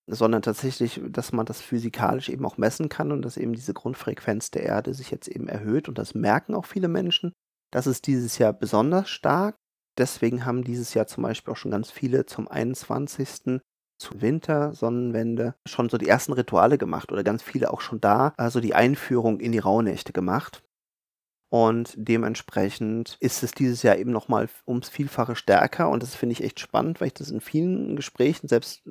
sondern 0.07 0.41
tatsächlich, 0.41 1.01
dass 1.07 1.33
man 1.33 1.45
das 1.45 1.61
physikalisch 1.61 2.29
eben 2.29 2.45
auch 2.45 2.57
messen 2.57 2.89
kann 2.89 3.11
und 3.11 3.21
dass 3.21 3.37
eben 3.37 3.53
diese 3.53 3.75
Grundfrequenz 3.75 4.49
der 4.49 4.63
Erde 4.63 4.95
sich 4.95 5.11
jetzt 5.11 5.27
eben 5.27 5.47
erhöht 5.47 5.87
und 5.87 5.99
das 5.99 6.15
merken 6.15 6.55
auch 6.55 6.65
viele 6.65 6.87
Menschen. 6.87 7.31
Das 7.71 7.85
ist 7.85 8.07
dieses 8.07 8.39
Jahr 8.39 8.53
besonders 8.53 9.09
stark. 9.09 9.55
Deswegen 9.99 10.45
haben 10.45 10.63
dieses 10.63 10.95
Jahr 10.95 11.05
zum 11.05 11.23
Beispiel 11.23 11.53
auch 11.53 11.57
schon 11.57 11.71
ganz 11.71 11.91
viele 11.91 12.25
zum 12.25 12.47
21 12.47 13.29
zu 14.03 14.21
Winter, 14.21 14.73
Sonnenwende 14.73 15.55
schon 15.65 15.89
so 15.89 15.97
die 15.97 16.07
ersten 16.07 16.33
Rituale 16.33 16.77
gemacht 16.77 17.11
oder 17.11 17.23
ganz 17.23 17.41
viele 17.41 17.71
auch 17.71 17.81
schon 17.81 18.01
da, 18.01 18.33
also 18.37 18.59
die 18.59 18.75
Einführung 18.75 19.39
in 19.39 19.51
die 19.51 19.59
Rauhnächte 19.59 20.13
gemacht. 20.13 20.63
Und 21.49 21.93
dementsprechend 21.95 23.17
ist 23.19 23.43
es 23.43 23.51
dieses 23.51 23.83
Jahr 23.83 23.97
eben 23.97 24.11
nochmal 24.11 24.49
ums 24.67 24.89
Vielfache 24.89 25.35
stärker. 25.35 25.87
Und 25.89 26.01
das 26.01 26.15
finde 26.15 26.33
ich 26.33 26.43
echt 26.43 26.59
spannend, 26.59 26.99
weil 26.99 27.09
ich 27.09 27.13
das 27.13 27.29
in 27.29 27.41
vielen 27.41 27.95
Gesprächen, 27.95 28.47
selbst 28.47 28.81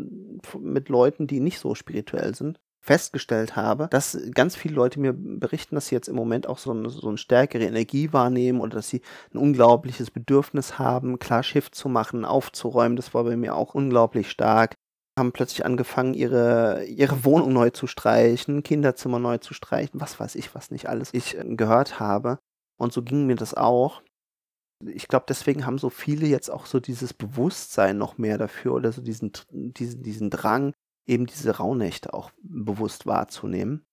mit 0.57 0.88
Leuten, 0.88 1.26
die 1.26 1.40
nicht 1.40 1.59
so 1.59 1.75
spirituell 1.75 2.37
sind, 2.37 2.61
festgestellt 2.81 3.57
habe, 3.57 3.88
dass 3.90 4.16
ganz 4.33 4.54
viele 4.54 4.75
Leute 4.75 5.00
mir 5.00 5.12
berichten, 5.12 5.75
dass 5.75 5.88
sie 5.88 5.97
jetzt 5.97 6.09
im 6.09 6.14
Moment 6.14 6.49
auch 6.49 6.59
so 6.59 6.71
eine, 6.71 6.88
so 6.90 7.09
eine 7.09 7.19
stärkere 7.19 7.64
Energie 7.64 8.12
wahrnehmen 8.12 8.61
oder 8.61 8.76
dass 8.76 8.88
sie 8.88 9.02
ein 9.33 9.38
unglaubliches 9.38 10.12
Bedürfnis 10.12 10.78
haben, 10.78 11.19
klar 11.19 11.42
Shift 11.42 11.75
zu 11.75 11.88
machen, 11.88 12.25
aufzuräumen. 12.25 12.97
Das 12.97 13.14
war 13.14 13.25
bei 13.25 13.37
mir 13.37 13.57
auch 13.57 13.75
unglaublich 13.75 14.31
stark 14.31 14.76
haben 15.19 15.33
plötzlich 15.33 15.64
angefangen, 15.64 16.14
ihre, 16.14 16.85
ihre 16.85 17.25
Wohnung 17.25 17.52
neu 17.52 17.71
zu 17.71 17.87
streichen, 17.87 18.62
Kinderzimmer 18.62 19.19
neu 19.19 19.38
zu 19.38 19.54
streichen, 19.54 20.00
was 20.00 20.19
weiß 20.19 20.37
ich, 20.37 20.54
was 20.54 20.71
nicht 20.71 20.88
alles 20.88 21.12
ich 21.12 21.38
äh, 21.38 21.45
gehört 21.54 22.00
habe. 22.00 22.38
Und 22.78 22.92
so 22.92 23.02
ging 23.02 23.26
mir 23.26 23.37
das 23.37 23.54
auch. 23.54 24.02
Ich 24.85 25.09
glaube, 25.09 25.26
deswegen 25.28 25.66
haben 25.66 25.78
so 25.78 25.90
viele 25.90 26.26
jetzt 26.26 26.50
auch 26.50 26.66
so 26.66 26.81
dieses 26.81 27.14
Bewusstsein 27.14 27.99
noch 27.99 28.19
mehr 28.19 28.38
dafür 28.38 28.75
oder 28.75 28.90
so 28.90 29.02
diesen, 29.02 29.33
diesen, 29.50 30.02
diesen 30.02 30.31
Drang, 30.31 30.73
eben 31.07 31.26
diese 31.26 31.59
Rauhnächte 31.59 32.14
auch 32.14 32.33
bewusst 32.42 33.07
wahrzunehmen. 33.07 33.85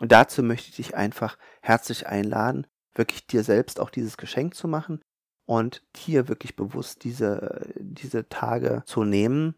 Und 0.00 0.12
dazu 0.12 0.42
möchte 0.42 0.68
ich 0.68 0.76
dich 0.76 0.94
einfach 0.94 1.38
herzlich 1.62 2.06
einladen, 2.06 2.66
wirklich 2.94 3.26
dir 3.26 3.42
selbst 3.42 3.80
auch 3.80 3.90
dieses 3.90 4.16
Geschenk 4.16 4.54
zu 4.54 4.68
machen 4.68 5.00
und 5.46 5.82
hier 5.96 6.28
wirklich 6.28 6.54
bewusst 6.54 7.04
diese, 7.04 7.72
diese 7.76 8.28
Tage 8.28 8.82
zu 8.86 9.04
nehmen 9.04 9.54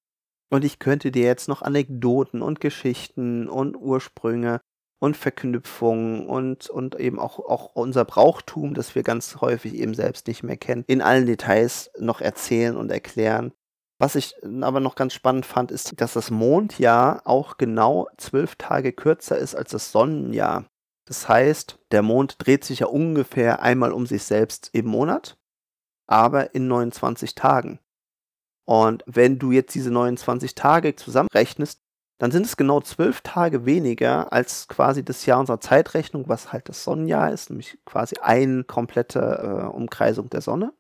und 0.55 0.65
ich 0.65 0.79
könnte 0.79 1.11
dir 1.11 1.25
jetzt 1.25 1.49
noch 1.49 1.63
Anekdoten 1.63 2.41
und 2.41 2.61
Geschichten 2.61 3.49
und 3.49 3.77
Ursprünge 3.77 4.61
und 5.01 5.17
Verknüpfungen 5.17 6.29
und, 6.29 6.71
und 6.71 6.95
eben 6.95 7.19
auch, 7.19 7.41
auch 7.41 7.75
unser 7.75 8.05
Brauchtum, 8.05 8.73
das 8.73 8.95
wir 8.95 9.03
ganz 9.03 9.41
häufig 9.41 9.75
eben 9.75 9.95
selbst 9.95 10.29
nicht 10.29 10.45
mehr 10.45 10.57
kennen, 10.57 10.85
in 10.87 11.03
allen 11.03 11.27
Details 11.27 11.91
noch 11.99 12.21
erzählen 12.21 12.77
und 12.77 12.93
erklären, 12.93 13.53
Was 13.99 14.15
ich 14.15 14.35
aber 14.61 14.79
noch 14.79 14.95
ganz 14.95 15.13
spannend 15.13 15.45
fand, 15.45 15.73
ist, 15.73 16.01
dass 16.01 16.13
das 16.13 16.31
Mondjahr 16.31 17.23
auch 17.25 17.57
genau 17.57 18.09
zwölf 18.17 18.55
Tage 18.55 18.93
kürzer 18.93 19.37
ist 19.37 19.57
als 19.57 19.73
das 19.73 19.91
Sonnenjahr. 19.91 20.67
Das 21.05 21.29
heißt, 21.29 21.81
der 21.91 22.03
Mond 22.03 22.37
dreht 22.39 22.65
sich 22.65 22.79
ja 22.81 22.87
ungefähr 22.87 23.61
einmal 23.61 23.91
um 23.91 24.07
sich 24.07 24.23
selbst 24.23 24.71
im 24.73 24.87
Monat, 24.87 25.37
aber 26.07 26.55
in 26.55 26.69
29 26.69 27.35
Tagen. 27.35 27.81
Und 28.67 29.03
wenn 29.07 29.39
du 29.39 29.53
jetzt 29.53 29.75
diese 29.75 29.91
29 29.91 30.55
Tage 30.55 30.97
zusammenrechnest, 30.97 31.81
dann 32.19 32.31
sind 32.31 32.47
es 32.47 32.57
genau 32.57 32.81
zwölf 32.81 33.21
Tage 33.23 33.67
weniger 33.67 34.33
als 34.33 34.69
quasi 34.69 35.05
das 35.05 35.27
Jahr 35.27 35.41
unserer 35.41 35.61
Zeitrechnung, 35.61 36.29
was 36.29 36.53
halt 36.53 36.69
das 36.69 36.85
Sonnenjahr 36.85 37.33
ist, 37.33 37.51
nämlich 37.51 37.79
quasi 37.85 38.17
eine 38.21 38.65
komplette 38.65 39.21
äh, 39.21 39.67
Umkreisung 39.67 40.31
der 40.31 40.41
Sonne. 40.41 40.73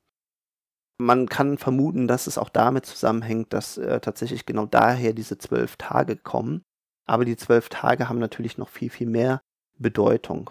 Man 0.96 1.28
kann 1.28 1.58
vermuten, 1.58 2.06
dass 2.06 2.28
es 2.28 2.38
auch 2.38 2.48
damit 2.48 2.86
zusammenhängt, 2.86 3.52
dass 3.52 3.76
äh, 3.78 4.00
tatsächlich 4.00 4.46
genau 4.46 4.66
daher 4.66 5.12
diese 5.12 5.36
zwölf 5.36 5.76
Tage 5.76 6.16
kommen. 6.16 6.62
Aber 7.04 7.24
die 7.24 7.36
zwölf 7.36 7.68
Tage 7.68 8.08
haben 8.08 8.20
natürlich 8.20 8.56
noch 8.56 8.68
viel, 8.68 8.90
viel 8.90 9.08
mehr 9.08 9.42
Bedeutung. 9.76 10.50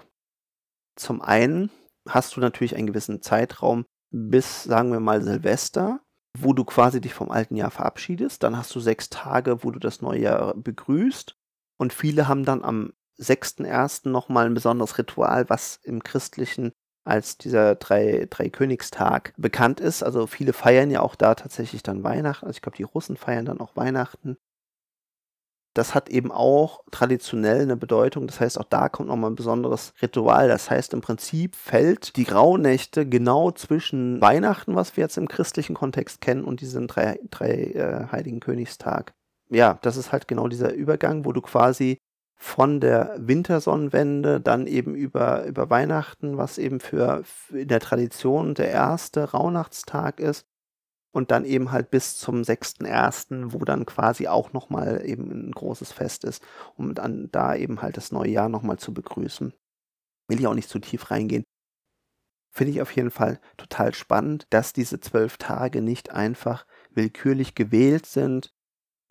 Zum 0.95 1.21
einen 1.21 1.71
hast 2.07 2.35
du 2.35 2.41
natürlich 2.41 2.75
einen 2.75 2.87
gewissen 2.87 3.21
Zeitraum 3.21 3.85
bis, 4.11 4.63
sagen 4.63 4.91
wir 4.91 4.99
mal, 4.99 5.23
Silvester, 5.23 6.01
wo 6.37 6.53
du 6.53 6.63
quasi 6.63 6.99
dich 6.99 7.13
vom 7.13 7.31
alten 7.31 7.55
Jahr 7.55 7.71
verabschiedest. 7.71 8.43
Dann 8.43 8.57
hast 8.57 8.73
du 8.75 8.79
sechs 8.79 9.09
Tage, 9.09 9.63
wo 9.63 9.71
du 9.71 9.79
das 9.79 10.01
neue 10.01 10.21
Jahr 10.21 10.53
begrüßt. 10.55 11.35
Und 11.77 11.93
viele 11.93 12.27
haben 12.27 12.45
dann 12.45 12.63
am 12.63 12.93
6.1. 13.19 14.09
nochmal 14.09 14.47
ein 14.47 14.53
besonderes 14.53 14.97
Ritual, 14.97 15.49
was 15.49 15.79
im 15.83 16.03
christlichen 16.03 16.71
als 17.05 17.37
dieser 17.37 17.75
drei, 17.75 18.27
drei 18.29 18.49
bekannt 19.37 19.79
ist. 19.79 20.03
Also 20.03 20.25
viele 20.25 20.53
feiern 20.53 20.89
ja 20.89 21.01
auch 21.01 21.15
da 21.15 21.35
tatsächlich 21.35 21.83
dann 21.83 22.03
Weihnachten. 22.03 22.45
Also 22.45 22.57
ich 22.57 22.61
glaube, 22.61 22.77
die 22.77 22.83
Russen 22.83 23.17
feiern 23.17 23.45
dann 23.45 23.59
auch 23.59 23.75
Weihnachten. 23.75 24.37
Das 25.73 25.95
hat 25.95 26.09
eben 26.09 26.31
auch 26.31 26.83
traditionell 26.91 27.61
eine 27.61 27.75
Bedeutung. 27.75 28.27
Das 28.27 28.39
heißt, 28.39 28.59
auch 28.59 28.65
da 28.65 28.89
kommt 28.89 29.09
nochmal 29.09 29.31
ein 29.31 29.35
besonderes 29.35 29.93
Ritual. 30.01 30.47
Das 30.47 30.69
heißt, 30.69 30.93
im 30.93 31.01
Prinzip 31.01 31.55
fällt 31.55 32.15
die 32.15 32.29
Rauhnächte 32.29 33.07
genau 33.07 33.51
zwischen 33.51 34.21
Weihnachten, 34.21 34.75
was 34.75 34.95
wir 34.95 35.03
jetzt 35.03 35.17
im 35.17 35.27
christlichen 35.27 35.73
Kontext 35.73 36.21
kennen, 36.21 36.43
und 36.43 36.61
diesen 36.61 36.87
drei, 36.87 37.19
drei 37.31 37.49
äh, 37.49 38.07
Heiligen 38.11 38.39
Königstag. 38.39 39.13
Ja, 39.49 39.79
das 39.81 39.97
ist 39.97 40.11
halt 40.11 40.27
genau 40.27 40.47
dieser 40.47 40.73
Übergang, 40.73 41.25
wo 41.25 41.31
du 41.31 41.41
quasi 41.41 41.97
von 42.35 42.81
der 42.81 43.15
Wintersonnenwende 43.17 44.41
dann 44.41 44.67
eben 44.67 44.95
über, 44.95 45.45
über 45.45 45.69
Weihnachten, 45.69 46.37
was 46.37 46.57
eben 46.57 46.81
für 46.81 47.23
in 47.51 47.69
der 47.69 47.79
Tradition 47.79 48.53
der 48.53 48.69
erste 48.69 49.31
Rauhnachtstag 49.31 50.19
ist, 50.19 50.45
und 51.13 51.31
dann 51.31 51.45
eben 51.45 51.71
halt 51.71 51.91
bis 51.91 52.17
zum 52.17 52.43
6.1., 52.43 53.53
wo 53.53 53.59
dann 53.65 53.85
quasi 53.85 54.27
auch 54.27 54.53
nochmal 54.53 55.03
eben 55.05 55.31
ein 55.31 55.51
großes 55.53 55.93
Fest 55.93 56.25
ist, 56.25 56.43
um 56.75 56.95
dann 56.95 57.29
da 57.31 57.55
eben 57.55 57.81
halt 57.81 57.97
das 57.97 58.11
neue 58.11 58.31
Jahr 58.31 58.49
nochmal 58.49 58.79
zu 58.79 58.93
begrüßen. 58.93 59.53
Will 60.29 60.39
ich 60.39 60.47
auch 60.47 60.55
nicht 60.55 60.69
zu 60.69 60.79
tief 60.79 61.11
reingehen. 61.11 61.43
Finde 62.55 62.71
ich 62.71 62.81
auf 62.81 62.91
jeden 62.95 63.09
Fall 63.11 63.39
total 63.57 63.93
spannend, 63.95 64.45
dass 64.51 64.73
diese 64.73 64.99
zwölf 64.99 65.37
Tage 65.37 65.81
nicht 65.81 66.11
einfach 66.11 66.65
willkürlich 66.91 67.55
gewählt 67.55 68.05
sind, 68.05 68.52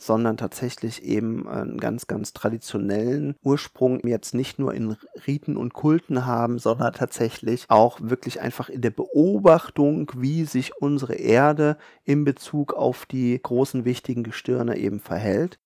sondern 0.03 0.37
tatsächlich 0.37 1.05
eben 1.05 1.49
einen 1.49 1.79
ganz, 1.79 2.07
ganz 2.07 2.33
traditionellen 2.33 3.37
Ursprung 3.43 4.07
jetzt 4.07 4.35
nicht 4.35 4.59
nur 4.59 4.75
in 4.75 4.97
Riten 5.27 5.57
und 5.57 5.75
Kulten 5.75 6.27
haben, 6.27 6.59
sondern 6.59 6.93
tatsächlich 6.93 7.67
auch 7.69 8.01
wirklich 8.01 8.41
einfach 8.41 8.69
in 8.69 8.81
der 8.81 8.91
Beobachtung, 8.91 10.11
wie 10.17 10.45
sich 10.45 10.77
unsere 10.77 11.15
Erde 11.15 11.77
in 12.05 12.25
Bezug 12.25 12.75
auf 12.75 13.07
die 13.07 13.41
großen 13.41 13.85
wichtigen 13.85 14.25
Gestirne 14.25 14.77
eben 14.77 15.01
verhält. 15.01 15.59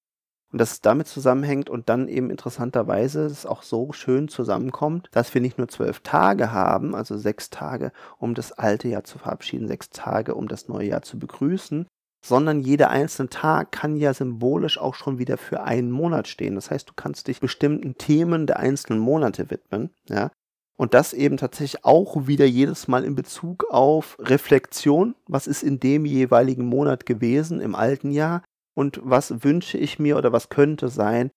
Und 0.53 0.61
dass 0.61 0.73
es 0.73 0.81
damit 0.81 1.09
zusammenhängt 1.09 1.69
und 1.69 1.89
dann 1.89 2.07
eben 2.07 2.31
interessanterweise 2.31 3.25
es 3.27 3.47
auch 3.47 3.63
so 3.63 3.93
schön 3.93 4.29
zusammenkommt, 4.29 5.09
dass 5.11 5.35
wir 5.35 5.41
nicht 5.41 5.59
nur 5.59 5.69
zwölf 5.69 6.01
Tage 6.01 6.53
haben, 6.53 6.95
also 6.95 7.19
sechs 7.19 7.51
Tage, 7.51 7.91
um 8.19 8.35
das 8.35 8.53
alte 8.53 8.89
Jahr 8.89 9.05
zu 9.05 9.19
verabschieden, 9.19 9.67
sechs 9.67 9.91
Tage, 9.91 10.35
um 10.35 10.47
das 10.47 10.69
neue 10.69 10.89
Jahr 10.89 11.03
zu 11.03 11.19
begrüßen, 11.19 11.87
sondern 12.27 12.61
jeder 12.61 12.91
einzelne 12.91 13.29
Tag 13.29 13.71
kann 13.71 13.97
ja 13.97 14.13
symbolisch 14.13 14.79
auch 14.79 14.97
schon 14.97 15.19
wieder 15.19 15.39
für 15.39 15.63
einen 15.63 15.93
Monat 15.93 16.27
stehen. 16.27 16.57
Das 16.57 16.71
heißt, 16.73 16.89
du 16.89 16.93
kannst 16.97 17.29
dich 17.29 17.41
bestimmten 17.41 17.97
Themen 17.99 18.49
der 18.49 18.59
einzelnen 18.59 18.99
Monate 18.99 19.51
widmen, 19.51 19.91
ja. 20.09 20.31
Und 20.79 20.93
das 20.93 21.15
eben 21.15 21.39
tatsächlich 21.39 21.85
auch 21.87 22.27
wieder 22.27 22.45
jedes 22.45 22.87
Mal 22.87 23.05
in 23.05 23.15
Bezug 23.15 23.65
auf 23.71 24.19
Reflexion. 24.21 25.15
Was 25.27 25.47
ist 25.47 25.63
in 25.63 25.81
dem 25.81 26.05
jeweiligen 26.05 26.67
Monat 26.67 27.07
gewesen 27.07 27.61
im 27.61 27.75
alten 27.75 28.11
Jahr? 28.11 28.43
Und 28.75 29.01
was 29.03 29.43
wünsche 29.43 29.79
ich 29.79 29.99
mir 29.99 30.19
oder 30.19 30.33
was 30.33 30.51
könnte 30.51 30.89
sein 30.89 31.31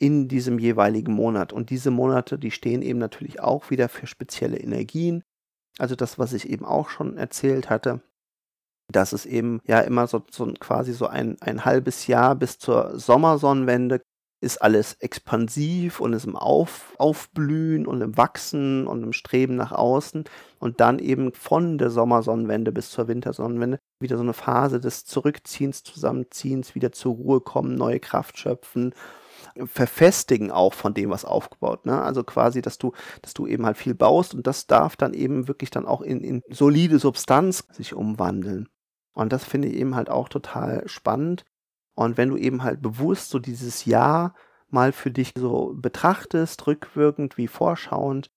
in 0.00 0.26
diesem 0.26 0.58
jeweiligen 0.58 1.12
Monat? 1.12 1.52
Und 1.52 1.70
diese 1.70 1.92
Monate, 1.92 2.40
die 2.40 2.50
stehen 2.50 2.82
eben 2.82 2.98
natürlich 2.98 3.38
auch 3.38 3.70
wieder 3.70 3.88
für 3.88 4.08
spezielle 4.08 4.56
Energien. 4.56 5.22
Also 5.78 5.94
das, 5.94 6.18
was 6.18 6.32
ich 6.32 6.50
eben 6.50 6.64
auch 6.64 6.88
schon 6.88 7.16
erzählt 7.16 7.70
hatte 7.70 8.02
dass 8.92 9.12
es 9.12 9.26
eben 9.26 9.60
ja 9.66 9.80
immer 9.80 10.06
so, 10.06 10.22
so 10.30 10.46
quasi 10.58 10.92
so 10.92 11.06
ein, 11.06 11.36
ein 11.40 11.64
halbes 11.64 12.06
Jahr 12.06 12.34
bis 12.34 12.58
zur 12.58 12.98
Sommersonnenwende 12.98 14.00
ist 14.42 14.60
alles 14.60 14.94
expansiv 14.94 16.00
und 16.00 16.12
ist 16.14 16.24
im 16.24 16.34
Auf, 16.34 16.96
Aufblühen 16.98 17.86
und 17.86 18.00
im 18.00 18.16
Wachsen 18.16 18.88
und 18.88 19.04
im 19.04 19.12
Streben 19.12 19.54
nach 19.54 19.70
außen 19.70 20.24
und 20.58 20.80
dann 20.80 20.98
eben 20.98 21.32
von 21.32 21.78
der 21.78 21.90
Sommersonnenwende 21.90 22.72
bis 22.72 22.90
zur 22.90 23.06
Wintersonnenwende 23.06 23.78
wieder 24.00 24.16
so 24.16 24.22
eine 24.24 24.32
Phase 24.32 24.80
des 24.80 25.04
Zurückziehens, 25.04 25.84
Zusammenziehens, 25.84 26.74
wieder 26.74 26.90
zur 26.90 27.14
Ruhe 27.14 27.40
kommen, 27.40 27.76
neue 27.76 28.00
Kraft 28.00 28.36
schöpfen, 28.36 28.94
verfestigen 29.64 30.50
auch 30.50 30.74
von 30.74 30.92
dem, 30.92 31.10
was 31.10 31.24
aufgebaut. 31.24 31.86
Ne? 31.86 32.02
Also 32.02 32.24
quasi, 32.24 32.62
dass 32.62 32.78
du, 32.78 32.92
dass 33.22 33.34
du 33.34 33.46
eben 33.46 33.64
halt 33.64 33.76
viel 33.76 33.94
baust 33.94 34.34
und 34.34 34.48
das 34.48 34.66
darf 34.66 34.96
dann 34.96 35.14
eben 35.14 35.46
wirklich 35.46 35.70
dann 35.70 35.86
auch 35.86 36.00
in, 36.00 36.20
in 36.20 36.42
solide 36.50 36.98
Substanz 36.98 37.64
sich 37.70 37.94
umwandeln. 37.94 38.68
Und 39.14 39.32
das 39.32 39.44
finde 39.44 39.68
ich 39.68 39.74
eben 39.74 39.94
halt 39.94 40.10
auch 40.10 40.28
total 40.28 40.88
spannend. 40.88 41.44
Und 41.94 42.16
wenn 42.16 42.30
du 42.30 42.36
eben 42.36 42.62
halt 42.62 42.80
bewusst 42.80 43.30
so 43.30 43.38
dieses 43.38 43.84
Jahr 43.84 44.34
mal 44.68 44.92
für 44.92 45.10
dich 45.10 45.32
so 45.36 45.74
betrachtest, 45.76 46.66
rückwirkend 46.66 47.36
wie 47.36 47.48
vorschauend, 47.48 48.30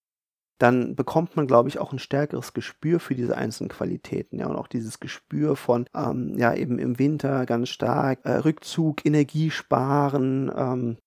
dann 0.58 0.96
bekommt 0.96 1.36
man, 1.36 1.46
glaube 1.46 1.68
ich, 1.68 1.78
auch 1.78 1.92
ein 1.92 1.98
stärkeres 1.98 2.54
Gespür 2.54 2.98
für 2.98 3.14
diese 3.14 3.36
einzelnen 3.36 3.68
Qualitäten. 3.68 4.38
Ja, 4.38 4.46
und 4.46 4.56
auch 4.56 4.68
dieses 4.68 5.00
Gespür 5.00 5.56
von, 5.56 5.86
ähm, 5.94 6.34
ja, 6.38 6.54
eben 6.54 6.78
im 6.78 6.98
Winter 6.98 7.44
ganz 7.44 7.68
stark 7.68 8.20
äh, 8.24 8.36
Rückzug, 8.36 9.04
Energie 9.04 9.50
sparen, 9.50 10.50
ähm, 10.54 10.98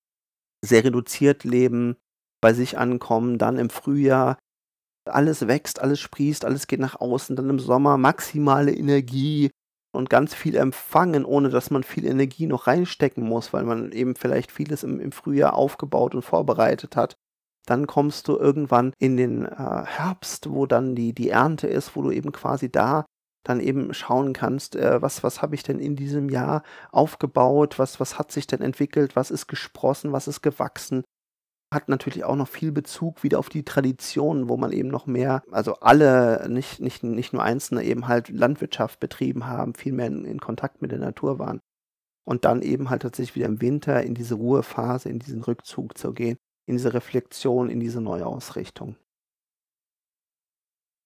sehr 0.63 0.83
reduziert 0.83 1.43
leben, 1.45 1.95
bei 2.41 2.53
sich 2.53 2.77
ankommen, 2.77 3.37
dann 3.37 3.57
im 3.57 3.69
Frühjahr 3.69 4.37
alles 5.05 5.47
wächst, 5.47 5.81
alles 5.81 5.99
sprießt, 5.99 6.45
alles 6.45 6.67
geht 6.67 6.79
nach 6.79 6.99
außen, 6.99 7.35
dann 7.35 7.49
im 7.49 7.59
Sommer 7.59 7.97
maximale 7.97 8.73
Energie, 8.73 9.49
und 9.91 10.09
ganz 10.09 10.33
viel 10.33 10.55
empfangen, 10.55 11.25
ohne 11.25 11.49
dass 11.49 11.71
man 11.71 11.83
viel 11.83 12.05
Energie 12.05 12.45
noch 12.45 12.67
reinstecken 12.67 13.23
muss, 13.23 13.53
weil 13.53 13.63
man 13.63 13.91
eben 13.91 14.15
vielleicht 14.15 14.51
vieles 14.51 14.83
im, 14.83 14.99
im 14.99 15.11
Frühjahr 15.11 15.55
aufgebaut 15.55 16.15
und 16.15 16.21
vorbereitet 16.21 16.95
hat. 16.95 17.17
Dann 17.65 17.87
kommst 17.87 18.27
du 18.27 18.37
irgendwann 18.37 18.93
in 18.97 19.17
den 19.17 19.45
äh, 19.45 19.83
Herbst, 19.85 20.49
wo 20.49 20.65
dann 20.65 20.95
die, 20.95 21.13
die 21.13 21.29
Ernte 21.29 21.67
ist, 21.67 21.95
wo 21.95 22.01
du 22.01 22.11
eben 22.11 22.31
quasi 22.31 22.71
da 22.71 23.05
dann 23.43 23.59
eben 23.59 23.93
schauen 23.93 24.33
kannst, 24.33 24.75
äh, 24.75 25.01
was, 25.01 25.23
was 25.23 25.41
habe 25.41 25.55
ich 25.55 25.63
denn 25.63 25.79
in 25.79 25.95
diesem 25.95 26.29
Jahr 26.29 26.63
aufgebaut, 26.91 27.79
was, 27.79 27.99
was 27.99 28.19
hat 28.19 28.31
sich 28.31 28.47
denn 28.47 28.61
entwickelt, 28.61 29.15
was 29.15 29.31
ist 29.31 29.47
gesprossen, 29.47 30.11
was 30.11 30.27
ist 30.27 30.41
gewachsen, 30.41 31.03
hat 31.71 31.87
natürlich 31.87 32.23
auch 32.23 32.35
noch 32.35 32.47
viel 32.47 32.71
Bezug 32.71 33.23
wieder 33.23 33.37
auf 33.37 33.49
die 33.49 33.63
Tradition, 33.63 34.49
wo 34.49 34.57
man 34.57 34.71
eben 34.71 34.89
noch 34.89 35.05
mehr, 35.05 35.43
also 35.51 35.75
alle, 35.75 36.47
nicht, 36.49 36.79
nicht, 36.79 37.03
nicht 37.03 37.31
nur 37.31 37.43
Einzelne 37.43 37.83
eben 37.83 38.07
halt 38.07 38.29
Landwirtschaft 38.29 38.99
betrieben 38.99 39.45
haben, 39.45 39.75
viel 39.75 39.93
mehr 39.93 40.07
in, 40.07 40.25
in 40.25 40.39
Kontakt 40.39 40.81
mit 40.81 40.91
der 40.91 40.99
Natur 40.99 41.37
waren. 41.37 41.59
Und 42.25 42.45
dann 42.45 42.61
eben 42.61 42.89
halt 42.89 43.03
tatsächlich 43.03 43.35
wieder 43.35 43.47
im 43.47 43.61
Winter 43.61 44.03
in 44.03 44.13
diese 44.15 44.35
Ruhephase, 44.35 45.09
in 45.09 45.19
diesen 45.19 45.43
Rückzug 45.43 45.97
zu 45.97 46.13
gehen, 46.13 46.37
in 46.67 46.75
diese 46.75 46.93
Reflexion, 46.93 47.69
in 47.69 47.79
diese 47.79 48.01
Neuausrichtung. 48.01 48.95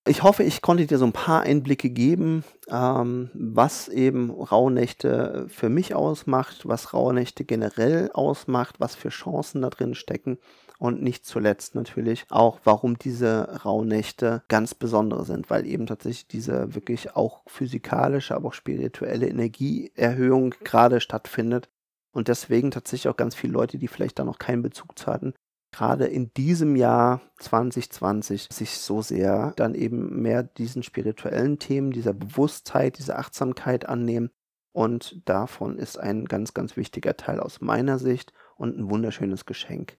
Ich 0.05 0.21
hoffe, 0.21 0.43
ich 0.43 0.61
konnte 0.61 0.85
dir 0.85 0.97
so 0.97 1.05
ein 1.05 1.13
paar 1.13 1.43
Einblicke 1.43 1.89
geben, 1.89 2.43
ähm, 2.67 3.29
was 3.33 3.87
eben 3.87 4.31
Rauhnächte 4.31 5.45
für 5.47 5.69
mich 5.69 5.95
ausmacht, 5.95 6.67
was 6.67 6.93
Rauhnächte 6.93 7.45
generell 7.45 8.11
ausmacht, 8.13 8.81
was 8.81 8.95
für 8.95 9.07
Chancen 9.07 9.61
da 9.61 9.69
drin 9.69 9.95
stecken. 9.95 10.39
Und 10.77 11.01
nicht 11.01 11.25
zuletzt 11.25 11.75
natürlich 11.75 12.25
auch, 12.29 12.59
warum 12.65 12.99
diese 12.99 13.63
Rauhnächte 13.63 14.43
ganz 14.49 14.75
besondere 14.75 15.23
sind, 15.23 15.49
weil 15.49 15.65
eben 15.65 15.85
tatsächlich 15.85 16.27
diese 16.27 16.75
wirklich 16.75 17.15
auch 17.15 17.43
physikalische, 17.47 18.35
aber 18.35 18.49
auch 18.49 18.53
spirituelle 18.53 19.29
Energieerhöhung 19.29 20.53
gerade 20.65 20.99
stattfindet. 20.99 21.69
Und 22.11 22.27
deswegen 22.27 22.71
tatsächlich 22.71 23.09
auch 23.09 23.15
ganz 23.15 23.35
viele 23.35 23.53
Leute, 23.53 23.77
die 23.77 23.87
vielleicht 23.87 24.19
da 24.19 24.25
noch 24.25 24.37
keinen 24.37 24.63
Bezug 24.63 24.99
zu 24.99 25.07
hatten, 25.07 25.33
gerade 25.73 26.05
in 26.05 26.33
diesem 26.33 26.75
Jahr 26.77 27.21
2020 27.39 28.47
sich 28.49 28.77
so 28.77 29.01
sehr 29.01 29.51
dann 29.57 29.75
eben 29.75 30.21
mehr 30.21 30.43
diesen 30.43 30.83
spirituellen 30.83 31.59
Themen, 31.59 31.91
dieser 31.91 32.13
Bewusstheit, 32.13 32.97
dieser 32.97 33.19
Achtsamkeit 33.19 33.89
annehmen 33.89 34.29
Und 34.71 35.21
davon 35.27 35.77
ist 35.77 35.97
ein 35.97 36.25
ganz, 36.25 36.53
ganz 36.53 36.77
wichtiger 36.77 37.17
Teil 37.17 37.39
aus 37.39 37.59
meiner 37.59 37.99
Sicht 37.99 38.33
und 38.55 38.77
ein 38.77 38.89
wunderschönes 38.89 39.45
Geschenk. 39.45 39.97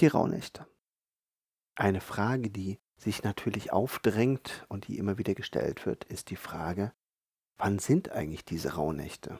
Die 0.00 0.06
Rauhnächte. 0.06 0.66
Eine 1.74 2.00
Frage, 2.00 2.50
die 2.50 2.78
sich 2.96 3.22
natürlich 3.22 3.72
aufdrängt 3.72 4.64
und 4.68 4.88
die 4.88 4.98
immer 4.98 5.18
wieder 5.18 5.34
gestellt 5.34 5.86
wird, 5.86 6.04
ist 6.04 6.30
die 6.30 6.36
Frage, 6.36 6.92
wann 7.56 7.78
sind 7.78 8.12
eigentlich 8.12 8.44
diese 8.44 8.74
Rauhnächte? 8.74 9.38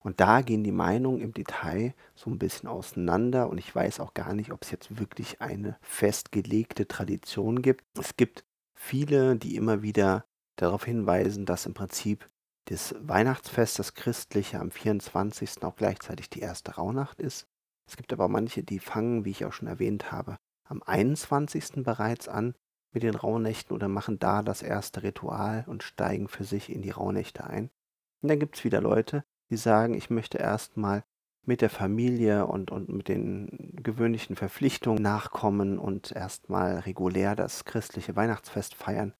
Und 0.00 0.20
da 0.20 0.42
gehen 0.42 0.62
die 0.62 0.72
Meinungen 0.72 1.20
im 1.20 1.32
Detail 1.32 1.94
so 2.14 2.30
ein 2.30 2.38
bisschen 2.38 2.68
auseinander 2.68 3.48
und 3.48 3.58
ich 3.58 3.74
weiß 3.74 4.00
auch 4.00 4.14
gar 4.14 4.32
nicht, 4.34 4.52
ob 4.52 4.62
es 4.62 4.70
jetzt 4.70 4.98
wirklich 4.98 5.40
eine 5.40 5.76
festgelegte 5.80 6.86
Tradition 6.86 7.62
gibt. 7.62 7.84
Es 7.98 8.16
gibt 8.16 8.44
viele, 8.74 9.36
die 9.36 9.56
immer 9.56 9.82
wieder 9.82 10.24
darauf 10.56 10.84
hinweisen, 10.84 11.46
dass 11.46 11.66
im 11.66 11.74
Prinzip 11.74 12.30
das 12.66 12.94
Weihnachtsfest, 13.00 13.78
das 13.78 13.94
christliche, 13.94 14.60
am 14.60 14.70
24. 14.70 15.62
auch 15.62 15.74
gleichzeitig 15.74 16.30
die 16.30 16.40
erste 16.40 16.76
Rauhnacht 16.76 17.20
ist. 17.20 17.46
Es 17.86 17.96
gibt 17.96 18.12
aber 18.12 18.28
manche, 18.28 18.62
die 18.62 18.78
fangen, 18.78 19.24
wie 19.24 19.30
ich 19.30 19.46
auch 19.46 19.52
schon 19.52 19.68
erwähnt 19.68 20.12
habe, 20.12 20.36
am 20.64 20.82
21. 20.82 21.82
bereits 21.82 22.28
an 22.28 22.54
mit 22.92 23.02
den 23.02 23.14
Rauhnächten 23.14 23.74
oder 23.74 23.88
machen 23.88 24.18
da 24.18 24.42
das 24.42 24.62
erste 24.62 25.02
Ritual 25.02 25.64
und 25.66 25.82
steigen 25.82 26.28
für 26.28 26.44
sich 26.44 26.70
in 26.70 26.82
die 26.82 26.90
Rauhnächte 26.90 27.44
ein. 27.44 27.70
Und 28.20 28.28
dann 28.28 28.38
gibt 28.38 28.56
es 28.56 28.64
wieder 28.64 28.80
Leute, 28.80 29.24
die 29.50 29.56
sagen, 29.56 29.94
ich 29.94 30.10
möchte 30.10 30.38
erstmal 30.38 31.04
mit 31.48 31.62
der 31.62 31.70
Familie 31.70 32.46
und, 32.46 32.70
und 32.70 32.90
mit 32.90 33.08
den 33.08 33.72
gewöhnlichen 33.82 34.36
Verpflichtungen 34.36 35.02
nachkommen 35.02 35.78
und 35.78 36.12
erstmal 36.12 36.80
regulär 36.80 37.34
das 37.34 37.64
christliche 37.64 38.14
Weihnachtsfest 38.16 38.74
feiern 38.74 39.14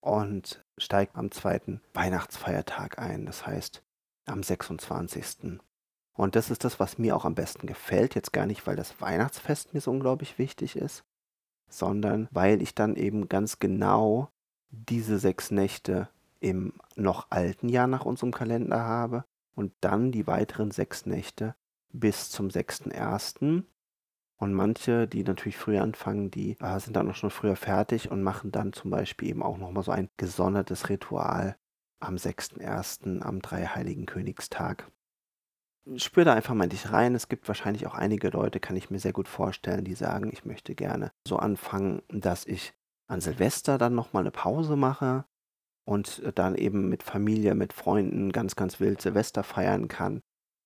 und 0.00 0.64
steigt 0.76 1.14
am 1.16 1.30
zweiten 1.30 1.80
Weihnachtsfeiertag 1.94 2.98
ein, 2.98 3.26
das 3.26 3.46
heißt 3.46 3.84
am 4.26 4.42
26. 4.42 5.60
Und 6.14 6.34
das 6.34 6.50
ist 6.50 6.64
das, 6.64 6.80
was 6.80 6.98
mir 6.98 7.14
auch 7.14 7.24
am 7.24 7.36
besten 7.36 7.68
gefällt, 7.68 8.16
jetzt 8.16 8.32
gar 8.32 8.46
nicht, 8.46 8.66
weil 8.66 8.76
das 8.76 9.00
Weihnachtsfest 9.00 9.72
mir 9.72 9.80
so 9.80 9.92
unglaublich 9.92 10.38
wichtig 10.38 10.74
ist, 10.74 11.04
sondern 11.68 12.28
weil 12.32 12.60
ich 12.60 12.74
dann 12.74 12.96
eben 12.96 13.28
ganz 13.28 13.60
genau 13.60 14.30
diese 14.70 15.18
sechs 15.18 15.52
Nächte 15.52 16.08
im 16.40 16.72
noch 16.96 17.30
alten 17.30 17.68
Jahr 17.68 17.86
nach 17.86 18.04
unserem 18.04 18.32
Kalender 18.32 18.80
habe 18.80 19.24
und 19.54 19.72
dann 19.80 20.12
die 20.12 20.26
weiteren 20.26 20.70
sechs 20.70 21.06
Nächte 21.06 21.54
bis 21.92 22.30
zum 22.30 22.48
6.1. 22.48 23.64
Und 24.36 24.54
manche, 24.54 25.06
die 25.06 25.22
natürlich 25.22 25.56
früher 25.56 25.82
anfangen, 25.82 26.30
die 26.30 26.56
äh, 26.60 26.80
sind 26.80 26.96
dann 26.96 27.08
auch 27.08 27.14
schon 27.14 27.30
früher 27.30 27.54
fertig 27.54 28.10
und 28.10 28.22
machen 28.22 28.50
dann 28.50 28.72
zum 28.72 28.90
Beispiel 28.90 29.28
eben 29.28 29.42
auch 29.42 29.56
nochmal 29.56 29.84
so 29.84 29.92
ein 29.92 30.08
gesondertes 30.16 30.88
Ritual 30.88 31.56
am 32.00 32.16
6.1., 32.16 33.20
am 33.20 33.40
Dreiheiligen 33.40 34.06
Königstag. 34.06 34.90
Spür 35.96 36.24
da 36.24 36.34
einfach 36.34 36.54
mal 36.54 36.68
dich 36.68 36.90
rein. 36.90 37.14
Es 37.14 37.28
gibt 37.28 37.46
wahrscheinlich 37.46 37.86
auch 37.86 37.94
einige 37.94 38.30
Leute, 38.30 38.60
kann 38.60 38.76
ich 38.76 38.90
mir 38.90 38.98
sehr 38.98 39.12
gut 39.12 39.28
vorstellen, 39.28 39.84
die 39.84 39.94
sagen, 39.94 40.30
ich 40.32 40.44
möchte 40.44 40.74
gerne 40.74 41.12
so 41.26 41.36
anfangen, 41.36 42.02
dass 42.08 42.44
ich 42.46 42.72
an 43.08 43.20
Silvester 43.20 43.78
dann 43.78 43.94
nochmal 43.94 44.22
eine 44.22 44.30
Pause 44.30 44.76
mache 44.76 45.24
und 45.84 46.22
dann 46.34 46.54
eben 46.54 46.88
mit 46.88 47.02
Familie, 47.02 47.54
mit 47.54 47.72
Freunden 47.72 48.32
ganz, 48.32 48.56
ganz 48.56 48.80
wild 48.80 49.02
Silvester 49.02 49.42
feiern 49.42 49.88
kann 49.88 50.20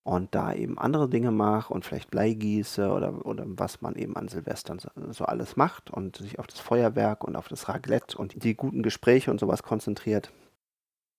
und 0.06 0.34
da 0.36 0.52
eben 0.52 0.78
andere 0.78 1.08
Dinge 1.08 1.32
mache 1.32 1.74
und 1.74 1.84
vielleicht 1.84 2.10
Blei 2.10 2.32
gieße 2.32 2.90
oder, 2.92 3.26
oder 3.26 3.44
was 3.46 3.80
man 3.80 3.96
eben 3.96 4.16
an 4.16 4.28
Silvestern 4.28 4.78
so, 4.78 4.88
so 5.10 5.24
alles 5.24 5.56
macht 5.56 5.90
und 5.90 6.16
sich 6.16 6.38
auf 6.38 6.46
das 6.46 6.60
Feuerwerk 6.60 7.24
und 7.24 7.34
auf 7.34 7.48
das 7.48 7.68
Raclette 7.68 8.16
und 8.16 8.44
die 8.44 8.54
guten 8.54 8.82
Gespräche 8.82 9.30
und 9.30 9.40
sowas 9.40 9.64
konzentriert 9.64 10.32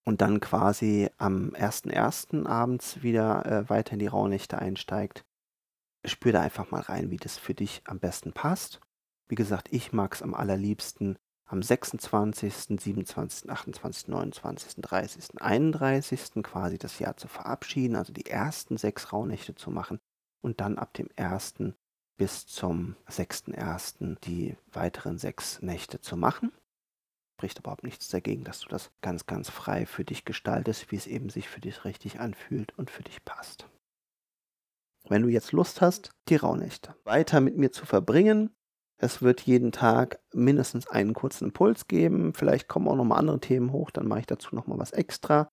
und 0.06 0.22
dann 0.22 0.40
quasi 0.40 1.10
am 1.18 1.50
1.1. 1.50 2.46
abends 2.46 3.04
wieder 3.04 3.46
äh, 3.46 3.70
weiter 3.70 3.92
in 3.92 4.00
die 4.00 4.08
Rauhnächte 4.08 4.58
einsteigt. 4.58 5.26
Spür 6.06 6.32
da 6.32 6.40
einfach 6.40 6.72
mal 6.72 6.80
rein, 6.80 7.12
wie 7.12 7.18
das 7.18 7.38
für 7.38 7.54
dich 7.54 7.82
am 7.84 8.00
besten 8.00 8.32
passt. 8.32 8.80
Wie 9.28 9.36
gesagt, 9.36 9.68
ich 9.72 9.92
mag 9.92 10.14
es 10.14 10.24
am 10.24 10.34
allerliebsten, 10.34 11.18
am 11.48 11.64
26., 11.64 12.80
27., 12.80 13.50
28., 13.50 14.08
29., 14.10 14.76
30., 14.82 15.42
31. 15.42 16.44
quasi 16.44 16.78
das 16.78 17.00
Jahr 17.00 17.16
zu 17.16 17.28
verabschieden, 17.28 17.96
also 17.96 18.14
die 18.14 18.26
ersten 18.26 18.78
sechs 18.78 19.14
Rauhnächte 19.14 19.56
zu 19.56 19.72
machen 19.72 20.00
und 20.42 20.60
dann 20.60 20.78
ab 20.78 20.94
dem 20.94 21.10
1. 21.16 21.74
bis 22.18 22.48
zum 22.48 22.96
6.1. 23.10 24.20
die 24.26 24.58
weiteren 24.72 25.18
sechs 25.18 25.62
Nächte 25.62 26.02
zu 26.02 26.18
machen. 26.18 26.52
Spricht 27.38 27.60
überhaupt 27.60 27.84
nichts 27.84 28.10
dagegen, 28.10 28.44
dass 28.44 28.60
du 28.60 28.70
das 28.70 28.92
ganz, 29.02 29.26
ganz 29.26 29.50
frei 29.50 29.86
für 29.86 30.04
dich 30.04 30.26
gestaltest, 30.26 30.92
wie 30.92 30.96
es 30.96 31.08
eben 31.08 31.30
sich 31.30 31.48
für 31.48 31.62
dich 31.62 31.86
richtig 31.86 32.20
anfühlt 32.20 32.78
und 32.78 32.90
für 32.90 33.04
dich 33.04 33.24
passt. 33.24 33.70
Wenn 35.08 35.22
du 35.22 35.30
jetzt 35.30 35.54
Lust 35.54 35.80
hast, 35.80 36.12
die 36.28 36.36
Rauhnächte 36.36 36.96
weiter 37.06 37.40
mit 37.40 37.56
mir 37.56 37.72
zu 37.72 37.86
verbringen, 37.86 38.50
es 38.98 39.22
wird 39.22 39.42
jeden 39.42 39.72
Tag 39.72 40.20
mindestens 40.34 40.88
einen 40.88 41.14
kurzen 41.14 41.46
Impuls 41.46 41.88
geben. 41.88 42.34
Vielleicht 42.34 42.68
kommen 42.68 42.88
auch 42.88 42.96
nochmal 42.96 43.20
andere 43.20 43.40
Themen 43.40 43.72
hoch, 43.72 43.92
dann 43.92 44.08
mache 44.08 44.22
ich 44.22 44.26
dazu 44.26 44.56
nochmal 44.56 44.80
was 44.80 44.92
extra. 44.92 45.50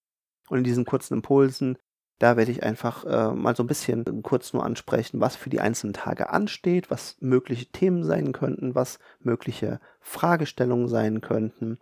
Und 0.48 0.59
in 0.59 0.64
diesen 0.64 0.85
kurzen 0.85 1.14
Impulsen, 1.14 1.78
da 2.18 2.37
werde 2.37 2.52
ich 2.52 2.62
einfach 2.62 3.04
äh, 3.04 3.35
mal 3.35 3.57
so 3.57 3.62
ein 3.62 3.66
bisschen 3.66 4.22
kurz 4.22 4.52
nur 4.52 4.64
ansprechen, 4.64 5.20
was 5.20 5.37
für 5.37 5.50
die 5.50 5.61
einzelnen 5.61 5.94
Tage 5.94 6.30
ansteht, 6.30 6.90
was 6.90 7.16
mögliche 7.20 7.66
Themen 7.66 8.04
sein 8.04 8.33
könnten, 8.33 8.74
was 8.74 8.98
mögliche 9.18 9.80
Fragestellungen 10.00 10.88
sein 10.88 11.20
könnten 11.20 11.78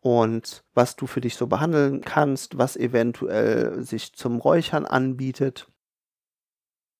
und 0.00 0.64
was 0.74 0.96
du 0.96 1.06
für 1.06 1.20
dich 1.20 1.36
so 1.36 1.46
behandeln 1.46 2.02
kannst, 2.02 2.58
was 2.58 2.76
eventuell 2.76 3.82
sich 3.82 4.14
zum 4.14 4.38
Räuchern 4.38 4.84
anbietet 4.84 5.68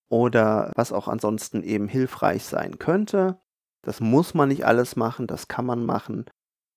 oder 0.09 0.73
was 0.75 0.93
auch 0.93 1.09
ansonsten 1.09 1.63
eben 1.63 1.89
hilfreich 1.89 2.45
sein 2.45 2.79
könnte. 2.79 3.41
Das 3.83 4.01
muss 4.01 4.35
man 4.35 4.49
nicht 4.49 4.65
alles 4.65 4.97
machen, 4.97 5.27
das 5.27 5.49
kann 5.49 5.67
man 5.67 5.85
machen. 5.85 6.27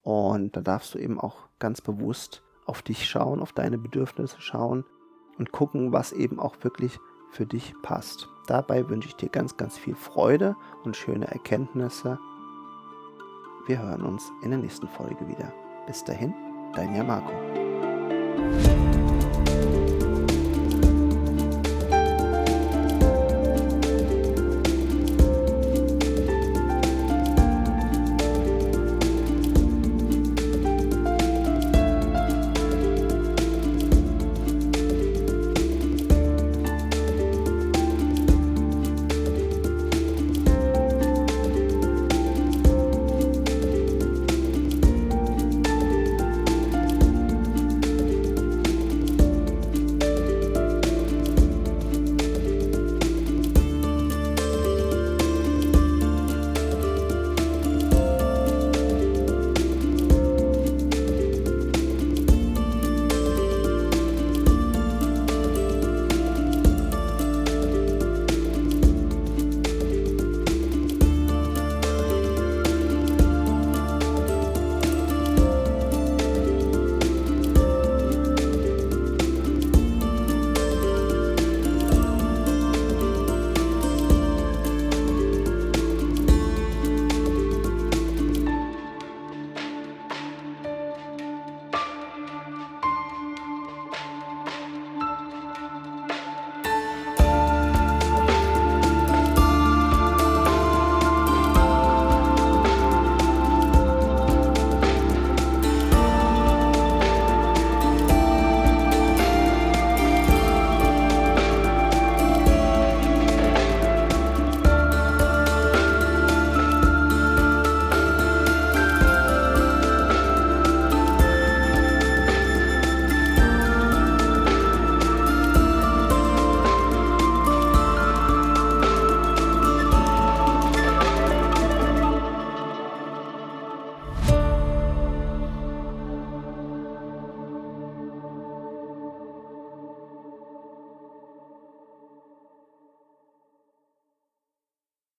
Und 0.01 0.55
da 0.55 0.61
darfst 0.61 0.93
du 0.93 0.99
eben 0.99 1.19
auch 1.19 1.47
ganz 1.59 1.81
bewusst 1.81 2.43
auf 2.65 2.81
dich 2.81 3.07
schauen, 3.07 3.39
auf 3.39 3.53
deine 3.53 3.77
Bedürfnisse 3.77 4.41
schauen 4.41 4.85
und 5.37 5.51
gucken, 5.51 5.93
was 5.93 6.11
eben 6.11 6.39
auch 6.39 6.55
wirklich 6.61 6.99
für 7.31 7.45
dich 7.45 7.73
passt. 7.81 8.27
Dabei 8.47 8.87
wünsche 8.89 9.09
ich 9.09 9.15
dir 9.15 9.29
ganz, 9.29 9.57
ganz 9.57 9.77
viel 9.77 9.95
Freude 9.95 10.55
und 10.83 10.95
schöne 10.95 11.27
Erkenntnisse. 11.27 12.19
Wir 13.67 13.81
hören 13.81 14.03
uns 14.03 14.31
in 14.43 14.51
der 14.51 14.59
nächsten 14.59 14.87
Folge 14.87 15.27
wieder. 15.27 15.51
Bis 15.87 16.03
dahin, 16.03 16.33
dein 16.73 17.05
Marco. 17.05 17.64